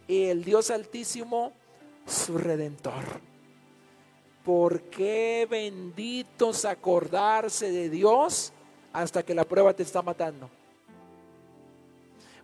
y 0.07 0.25
el 0.25 0.43
Dios 0.43 0.71
altísimo 0.71 1.53
su 2.05 2.37
redentor. 2.37 3.03
¿Por 4.43 4.81
qué 4.83 5.47
benditos 5.49 6.65
acordarse 6.65 7.71
de 7.71 7.89
Dios 7.89 8.53
hasta 8.91 9.23
que 9.23 9.35
la 9.35 9.43
prueba 9.43 9.73
te 9.73 9.83
está 9.83 10.01
matando? 10.01 10.49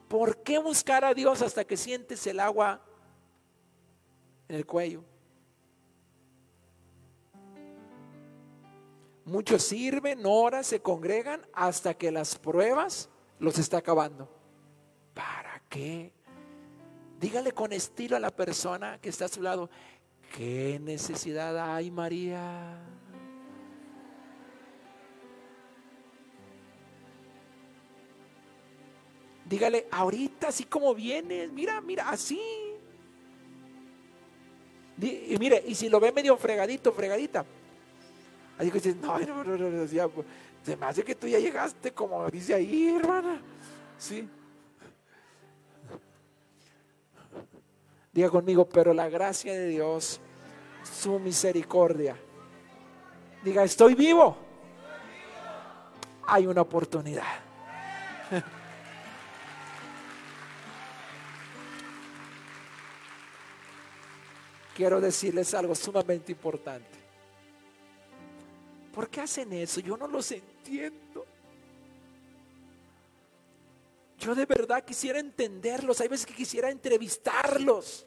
¿Por 0.08 0.38
qué 0.43 0.60
buscar 0.60 1.04
a 1.04 1.13
Dios 1.13 1.41
hasta 1.41 1.63
que 1.63 1.76
sientes 1.76 2.28
el 2.28 2.39
agua 2.39 2.82
en 4.47 4.58
el 4.58 4.65
cuello? 4.65 5.04
Muchos 9.26 9.63
sirven, 9.63 10.26
oran, 10.26 10.65
se 10.65 10.82
congregan 10.82 11.41
hasta 11.54 11.93
que 11.93 12.12
las 12.12 12.38
pruebas 12.38 13.10
los 13.43 13.60
está 13.60 13.79
acabando. 13.79 14.29
¿Para 15.13 15.62
qué? 15.69 16.13
Dígale 17.19 17.51
con 17.51 17.73
estilo 17.73 18.15
a 18.15 18.19
la 18.19 18.32
persona 18.32 18.99
que 19.01 19.10
está 19.10 19.25
a 19.25 19.27
su 19.27 19.41
lado, 19.41 19.69
¿qué 20.36 20.79
necesidad 20.82 21.75
hay, 21.75 21.91
María? 21.91 22.77
Dígale, 29.45 29.88
ahorita 29.91 30.47
así 30.47 30.63
como 30.63 30.95
vienes, 30.95 31.51
mira, 31.51 31.82
mira, 31.82 32.10
así. 32.10 32.41
Y 35.01 35.36
mire, 35.38 35.62
y 35.67 35.75
si 35.75 35.89
lo 35.89 35.99
ve 35.99 36.13
medio 36.13 36.38
fregadito, 36.38 36.93
fregadita, 36.93 37.45
Así 38.58 38.69
que 38.69 38.75
dices, 38.75 38.95
no, 38.97 39.19
no, 39.19 39.43
no, 39.43 39.58
no, 39.58 40.13
se 40.63 40.78
me 40.78 40.86
hace 40.86 41.04
que 41.04 41.13
tú 41.15 41.28
ya 41.28 41.39
llegaste, 41.39 41.91
como 41.91 42.30
dice 42.30 42.54
ahí, 42.54 42.95
hermana. 42.95 43.41
Sí. 43.97 44.30
Diga 48.13 48.30
conmigo, 48.30 48.69
pero 48.69 48.93
la 48.93 49.10
gracia 49.10 49.52
de 49.54 49.67
Dios, 49.67 50.21
su 50.84 51.19
misericordia. 51.19 52.15
Diga, 53.43 53.63
estoy 53.63 53.93
vivo. 53.93 54.38
Hay 56.28 56.47
una 56.47 56.62
oportunidad. 56.62 57.23
Quiero 64.76 65.02
decirles 65.02 65.54
algo 65.54 65.76
sumamente 65.76 66.32
importante. 66.32 67.02
¿Por 68.93 69.10
qué 69.10 69.21
hacen 69.21 69.51
eso? 69.53 69.79
Yo 69.79 69.97
no 69.97 70.08
los 70.08 70.32
entiendo. 70.32 71.25
Yo 74.19 74.36
de 74.36 74.45
verdad 74.45 74.86
quisiera 74.86 75.19
entenderlos. 75.19 75.99
Hay 75.99 76.08
veces 76.08 76.27
que 76.27 76.36
quisiera 76.36 76.69
entrevistarlos 76.69 78.06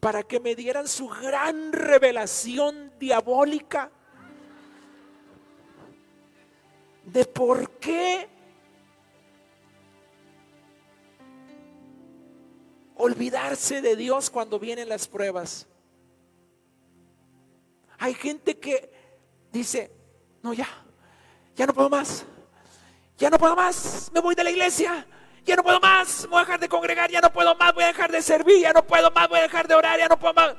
para 0.00 0.22
que 0.22 0.40
me 0.40 0.54
dieran 0.54 0.88
su 0.88 1.06
gran 1.08 1.72
revelación 1.72 2.92
diabólica 2.98 3.90
de 7.04 7.24
por 7.26 7.70
qué 7.78 8.28
olvidarse 12.96 13.82
de 13.82 13.96
Dios 13.96 14.30
cuando 14.30 14.58
vienen 14.58 14.88
las 14.88 15.06
pruebas. 15.06 15.66
Hay 17.98 18.14
gente 18.14 18.58
que 18.58 18.90
dice, 19.52 19.90
no, 20.42 20.52
ya, 20.52 20.68
ya 21.54 21.66
no 21.66 21.74
puedo 21.74 21.88
más, 21.88 22.24
ya 23.16 23.30
no 23.30 23.38
puedo 23.38 23.56
más, 23.56 24.10
me 24.12 24.20
voy 24.20 24.34
de 24.34 24.44
la 24.44 24.50
iglesia, 24.50 25.06
ya 25.44 25.56
no 25.56 25.62
puedo 25.62 25.80
más, 25.80 26.26
voy 26.28 26.38
a 26.38 26.40
dejar 26.40 26.60
de 26.60 26.68
congregar, 26.68 27.10
ya 27.10 27.20
no 27.20 27.32
puedo 27.32 27.54
más, 27.54 27.72
voy 27.74 27.84
a 27.84 27.88
dejar 27.88 28.12
de 28.12 28.20
servir, 28.20 28.60
ya 28.60 28.72
no 28.72 28.86
puedo 28.86 29.10
más, 29.10 29.28
voy 29.28 29.38
a 29.38 29.42
dejar 29.42 29.66
de 29.66 29.74
orar, 29.74 29.98
ya 29.98 30.08
no 30.08 30.18
puedo 30.18 30.34
más. 30.34 30.56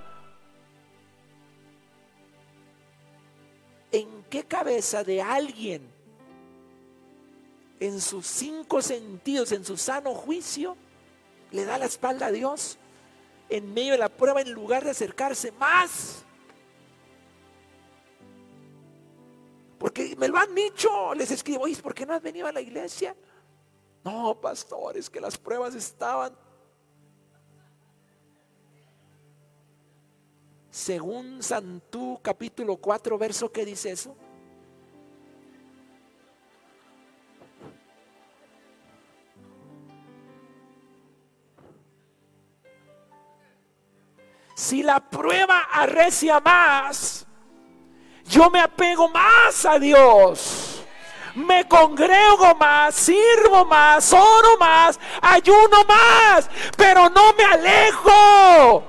¿En 3.91 4.23
qué 4.30 4.43
cabeza 4.43 5.04
de 5.04 5.21
alguien, 5.21 5.89
en 7.80 8.02
sus 8.02 8.26
cinco 8.26 8.82
sentidos, 8.82 9.52
en 9.52 9.63
su 9.63 9.78
sano 9.78 10.13
juicio, 10.13 10.76
le 11.52 11.65
da 11.65 11.78
la 11.78 11.86
espalda 11.86 12.28
a 12.28 12.32
Dios 12.32 12.78
en 13.50 13.73
medio 13.73 13.93
de 13.93 14.00
la 14.00 14.10
prueba 14.10 14.41
en 14.41 14.52
lugar 14.52 14.84
de 14.84 14.91
acercarse 14.91 15.52
más? 15.54 16.26
Porque 19.78 20.16
me 20.18 20.28
lo 20.28 20.38
han 20.38 20.56
dicho, 20.56 21.13
les 21.13 21.30
escribo, 21.30 21.63
oye, 21.63 21.76
¿por 21.78 21.94
qué 21.94 22.06
no 22.06 22.13
has 22.13 22.22
venido 22.22 22.48
a 22.48 22.52
la 22.52 22.62
iglesia? 22.62 23.16
No, 24.04 24.40
pastores, 24.40 25.10
que 25.10 25.22
las 25.22 25.38
pruebas 25.38 25.76
estaban. 25.76 26.36
Según 30.72 31.44
Santú 31.44 32.20
capítulo 32.24 32.78
4, 32.78 33.18
verso, 33.18 33.52
¿qué 33.52 33.66
dice 33.66 33.92
eso? 33.92 34.16
Si 44.56 44.82
la 44.82 45.00
prueba 45.00 45.68
arrecia 45.72 46.40
más, 46.40 47.27
yo 48.28 48.50
me 48.50 48.60
apego 48.60 49.10
más 49.10 49.66
a 49.66 49.80
Dios. 49.80 50.84
Me 51.36 51.68
congrego 51.68 52.56
más, 52.56 52.96
sirvo 52.96 53.63
más, 53.66 54.12
oro 54.12 54.58
más, 54.60 55.00
ayuno 55.22 55.84
más, 55.88 56.50
pero 56.76 57.10
no 57.10 57.34
me 57.34 57.44
alejo. 57.44 58.84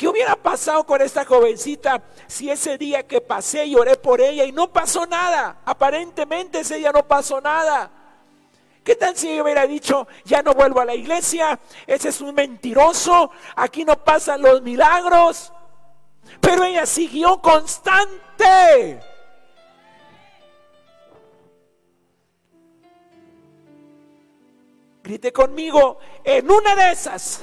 ¿Qué 0.00 0.08
hubiera 0.08 0.34
pasado 0.34 0.86
con 0.86 1.02
esta 1.02 1.26
jovencita 1.26 2.02
si 2.26 2.48
ese 2.48 2.78
día 2.78 3.06
que 3.06 3.20
pasé 3.20 3.66
y 3.66 3.74
oré 3.74 3.96
por 3.96 4.20
ella 4.20 4.44
y 4.44 4.52
no 4.52 4.72
pasó 4.72 5.04
nada? 5.04 5.58
Aparentemente 5.66 6.60
ese 6.60 6.76
día 6.76 6.90
no 6.92 7.06
pasó 7.06 7.40
nada. 7.40 7.99
¿Qué 8.82 8.96
tal 8.96 9.14
si 9.16 9.40
hubiera 9.40 9.66
dicho, 9.66 10.08
ya 10.24 10.42
no 10.42 10.54
vuelvo 10.54 10.80
a 10.80 10.84
la 10.84 10.94
iglesia? 10.94 11.58
Ese 11.86 12.08
es 12.08 12.20
un 12.20 12.34
mentiroso, 12.34 13.30
aquí 13.56 13.84
no 13.84 14.02
pasan 14.02 14.40
los 14.40 14.62
milagros. 14.62 15.52
Pero 16.40 16.64
ella 16.64 16.86
siguió 16.86 17.40
constante. 17.42 19.00
Grite 25.02 25.32
conmigo, 25.32 25.98
en 26.24 26.50
una 26.50 26.74
de 26.74 26.92
esas. 26.92 27.42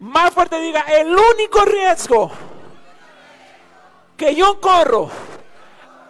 Más 0.00 0.32
fuerte 0.32 0.60
diga, 0.60 0.82
el 0.82 1.08
único 1.08 1.64
riesgo 1.64 2.30
que 4.16 4.34
yo 4.34 4.60
corro 4.60 5.10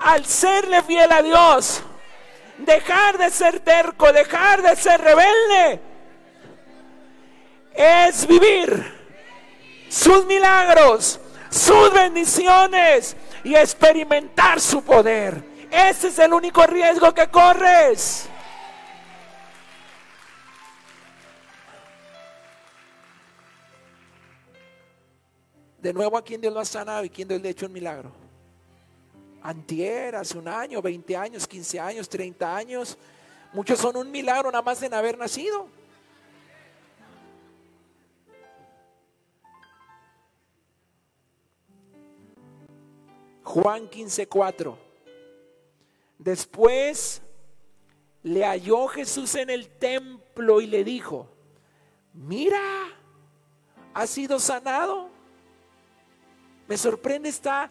al 0.01 0.25
serle 0.25 0.83
fiel 0.83 1.11
a 1.13 1.23
Dios 1.23 1.83
dejar 2.59 3.19
de 3.19 3.31
ser 3.31 3.61
terco, 3.61 4.13
dejar 4.13 4.63
de 4.63 4.77
ser 4.77 5.01
rebelde, 5.01 5.81
es 7.75 8.27
vivir 8.27 8.99
sus 9.89 10.27
milagros, 10.27 11.21
sus 11.51 11.93
bendiciones 11.93 13.17
y 13.45 13.55
experimentar 13.55 14.61
su 14.61 14.83
poder. 14.83 15.43
Ese 15.71 16.09
es 16.09 16.19
el 16.19 16.33
único 16.33 16.67
riesgo 16.67 17.13
que 17.15 17.29
corres. 17.29 18.29
De 25.79 25.93
nuevo 25.93 26.19
a 26.19 26.25
quien 26.25 26.41
Dios 26.41 26.53
lo 26.53 26.61
ha 26.61 26.65
sanado 26.65 27.05
y 27.05 27.11
quien 27.11 27.29
Dios 27.29 27.41
le 27.41 27.49
ha 27.49 27.51
hecho 27.53 27.67
un 27.67 27.73
milagro 27.73 28.28
antier, 29.49 30.15
hace 30.15 30.37
un 30.37 30.47
año, 30.47 30.83
20 30.83 31.17
años, 31.17 31.47
15 31.47 31.81
años, 31.81 32.09
30 32.09 32.55
años. 32.55 32.99
Muchos 33.55 33.79
son 33.79 33.97
un 33.97 34.11
milagro 34.11 34.51
nada 34.51 34.61
más 34.61 34.83
en 34.83 34.93
haber 34.93 35.17
nacido. 35.17 35.69
Juan 43.43 43.89
15:4. 43.89 44.77
Después 46.19 47.23
le 48.23 48.45
halló 48.45 48.87
Jesús 48.89 49.35
en 49.37 49.49
el 49.49 49.69
templo 49.69 50.61
y 50.61 50.67
le 50.67 50.85
dijo, 50.85 51.27
mira, 52.13 52.61
ha 53.95 54.07
sido 54.07 54.39
sanado. 54.39 55.09
Me 56.67 56.77
sorprende 56.77 57.31
esta 57.31 57.71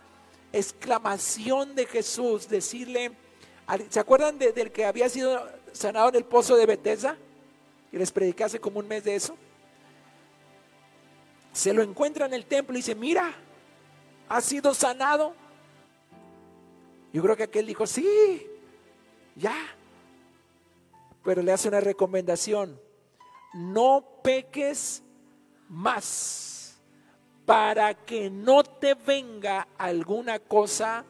exclamación 0.58 1.76
de 1.76 1.86
Jesús, 1.86 2.48
decirle, 2.48 3.12
¿se 3.90 4.00
acuerdan 4.00 4.38
del 4.38 4.72
que 4.72 4.86
había 4.86 5.10
sido 5.10 5.48
sanado 5.72 6.10
en 6.10 6.16
el 6.16 6.26
pozo 6.26 6.56
de 6.56 6.66
Bethesda? 6.66 7.18
Y 7.92 7.98
les 7.98 8.12
prediqué 8.12 8.44
hace 8.44 8.60
como 8.60 8.80
un 8.80 8.88
mes 8.88 9.04
de 9.04 9.16
eso. 9.16 9.36
Se 11.54 11.74
lo 11.74 11.82
encuentra 11.82 12.26
en 12.26 12.34
el 12.34 12.46
templo 12.46 12.74
y 12.76 12.78
dice, 12.78 12.96
mira, 12.96 13.34
ha 14.30 14.42
sido 14.42 14.74
sanado. 14.74 15.34
Yo 17.14 17.24
creo 17.24 17.36
que 17.36 17.44
aquel 17.44 17.66
dijo, 17.66 17.88
sí, 17.88 18.46
ya. 19.36 19.56
Pero 21.24 21.42
le 21.42 21.52
hace 21.52 21.68
una 21.68 21.82
recomendación, 21.82 22.80
no 23.54 24.06
peques 24.24 25.02
más 25.70 26.57
para 27.48 27.94
que 27.94 28.30
no 28.30 28.62
te 28.62 28.94
venga 28.94 29.70
alguna 29.78 30.38
cosa 30.38 31.06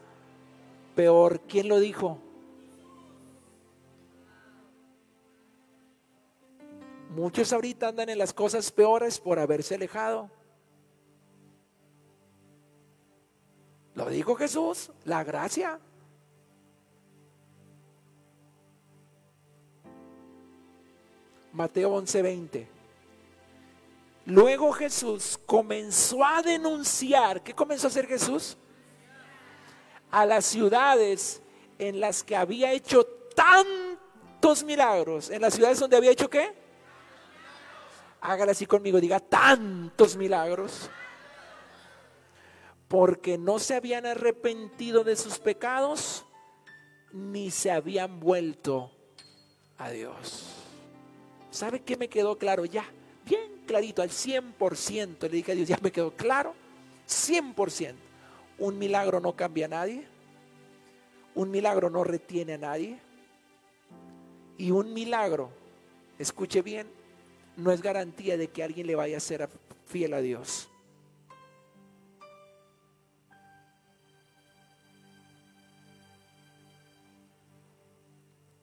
peor. 0.96 1.42
¿Quién 1.48 1.68
lo 1.68 1.80
dijo? 1.80 2.20
Muchos 7.16 7.52
ahorita 7.52 7.88
andan 7.88 8.10
en 8.10 8.20
las 8.20 8.36
cosas 8.36 8.72
peores 8.72 9.20
por 9.20 9.40
haberse 9.40 9.74
alejado. 9.74 10.30
Lo 13.96 14.08
dijo 14.08 14.36
Jesús, 14.36 14.92
la 15.06 15.24
gracia. 15.24 15.80
Mateo 21.52 21.96
11:20. 21.96 22.77
Luego 24.28 24.74
Jesús 24.74 25.40
comenzó 25.46 26.24
a 26.26 26.42
denunciar. 26.42 27.42
¿Qué 27.42 27.54
comenzó 27.54 27.88
a 27.88 27.90
hacer 27.90 28.08
Jesús? 28.08 28.58
A 30.12 30.26
las 30.26 30.46
ciudades 30.46 31.42
en 31.80 32.02
las 32.02 32.26
que 32.26 32.36
había 32.36 32.74
hecho 32.74 33.06
tantos 33.34 34.66
milagros. 34.66 35.30
En 35.30 35.42
las 35.42 35.54
ciudades 35.54 35.80
donde 35.80 35.96
había 35.96 36.12
hecho 36.12 36.30
qué? 36.30 36.54
Hágala 38.20 38.52
así 38.52 38.66
conmigo, 38.66 39.00
diga 39.00 39.22
tantos 39.22 40.18
milagros. 40.18 40.90
Porque 42.90 43.38
no 43.38 43.60
se 43.60 43.76
habían 43.76 44.06
arrepentido 44.06 45.06
de 45.06 45.16
sus 45.16 45.40
pecados 45.40 46.26
ni 47.14 47.50
se 47.50 47.72
habían 47.72 48.20
vuelto 48.20 48.92
a 49.78 49.90
Dios. 49.90 50.48
¿Sabe 51.50 51.82
qué 51.82 51.96
me 51.96 52.10
quedó 52.10 52.38
claro 52.38 52.66
ya? 52.66 52.84
Clarito, 53.68 54.02
al 54.02 54.10
100%. 54.10 55.22
Le 55.22 55.30
dije 55.30 55.52
a 55.52 55.56
Dios, 55.56 55.68
ya 55.68 55.78
me 55.82 55.92
quedó 55.92 56.16
claro, 56.16 56.56
100%. 57.08 57.94
Un 58.58 58.80
milagro 58.80 59.20
no 59.20 59.36
cambia 59.36 59.66
a 59.66 59.70
nadie. 59.70 60.08
Un 61.36 61.52
milagro 61.52 61.92
no 61.92 62.04
retiene 62.04 62.56
a 62.56 62.58
nadie. 62.58 62.98
Y 64.58 64.72
un 64.72 64.92
milagro, 64.92 65.52
escuche 66.18 66.64
bien, 66.64 66.88
no 67.58 67.72
es 67.72 67.82
garantía 67.82 68.38
de 68.38 68.48
que 68.48 68.64
alguien 68.64 68.88
le 68.88 68.96
vaya 68.96 69.18
a 69.18 69.20
ser 69.20 69.48
fiel 69.86 70.16
a 70.16 70.22
Dios. 70.22 70.70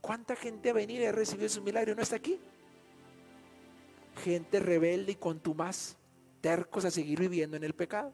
¿Cuánta 0.01 0.37
gente 0.37 0.71
ha 0.71 0.73
venido 0.75 1.03
y 1.03 1.07
ha 1.07 1.13
recibido 1.13 1.49
su 1.49 1.63
milagro 1.63 1.93
y 1.93 1.95
no 1.95 2.03
está 2.03 2.17
aquí? 2.17 2.39
Gente 4.17 4.61
rebelde 4.61 5.13
y 5.13 5.17
contumaz, 5.17 5.97
tercos 6.41 6.85
a 6.85 6.91
seguir 6.91 7.21
viviendo 7.21 7.57
en 7.57 7.65
el 7.65 7.75
pecado. 7.75 8.13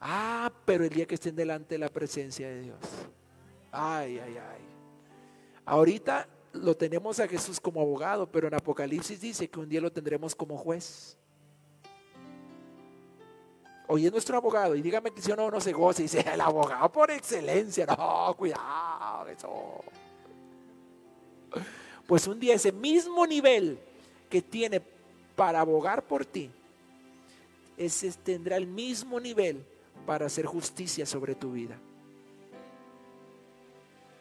Ah, 0.00 0.52
pero 0.64 0.84
el 0.84 0.90
día 0.90 1.06
que 1.06 1.14
estén 1.14 1.34
delante 1.34 1.74
de 1.74 1.78
la 1.78 1.88
presencia 1.88 2.48
de 2.48 2.62
Dios. 2.62 2.78
Ay, 3.72 4.18
ay, 4.18 4.36
ay. 4.36 4.62
Ahorita 5.64 6.28
lo 6.52 6.76
tenemos 6.76 7.18
a 7.20 7.26
Jesús 7.26 7.58
como 7.58 7.80
abogado, 7.80 8.30
pero 8.30 8.46
en 8.48 8.54
Apocalipsis 8.54 9.20
dice 9.20 9.48
que 9.48 9.58
un 9.58 9.68
día 9.68 9.80
lo 9.80 9.90
tendremos 9.90 10.34
como 10.34 10.56
juez. 10.56 11.16
Hoy 13.86 14.06
es 14.06 14.12
nuestro 14.12 14.36
abogado 14.36 14.74
y 14.74 14.82
dígame 14.82 15.10
que 15.10 15.20
si 15.20 15.32
uno 15.32 15.50
no 15.50 15.60
se 15.60 15.72
goza 15.72 16.00
y 16.00 16.04
dice, 16.04 16.24
el 16.32 16.40
abogado 16.40 16.90
por 16.90 17.10
excelencia, 17.10 17.84
no, 17.86 18.34
cuidado, 18.36 19.28
eso. 19.28 19.84
Pues 22.06 22.26
un 22.26 22.38
día 22.38 22.54
ese 22.54 22.72
mismo 22.72 23.26
nivel 23.26 23.78
que 24.34 24.42
tiene 24.42 24.82
para 25.36 25.60
abogar 25.60 26.02
por 26.08 26.26
ti, 26.26 26.50
ese 27.76 28.10
tendrá 28.10 28.56
el 28.56 28.66
mismo 28.66 29.20
nivel 29.20 29.64
para 30.06 30.26
hacer 30.26 30.44
justicia 30.44 31.06
sobre 31.06 31.36
tu 31.36 31.52
vida. 31.52 31.78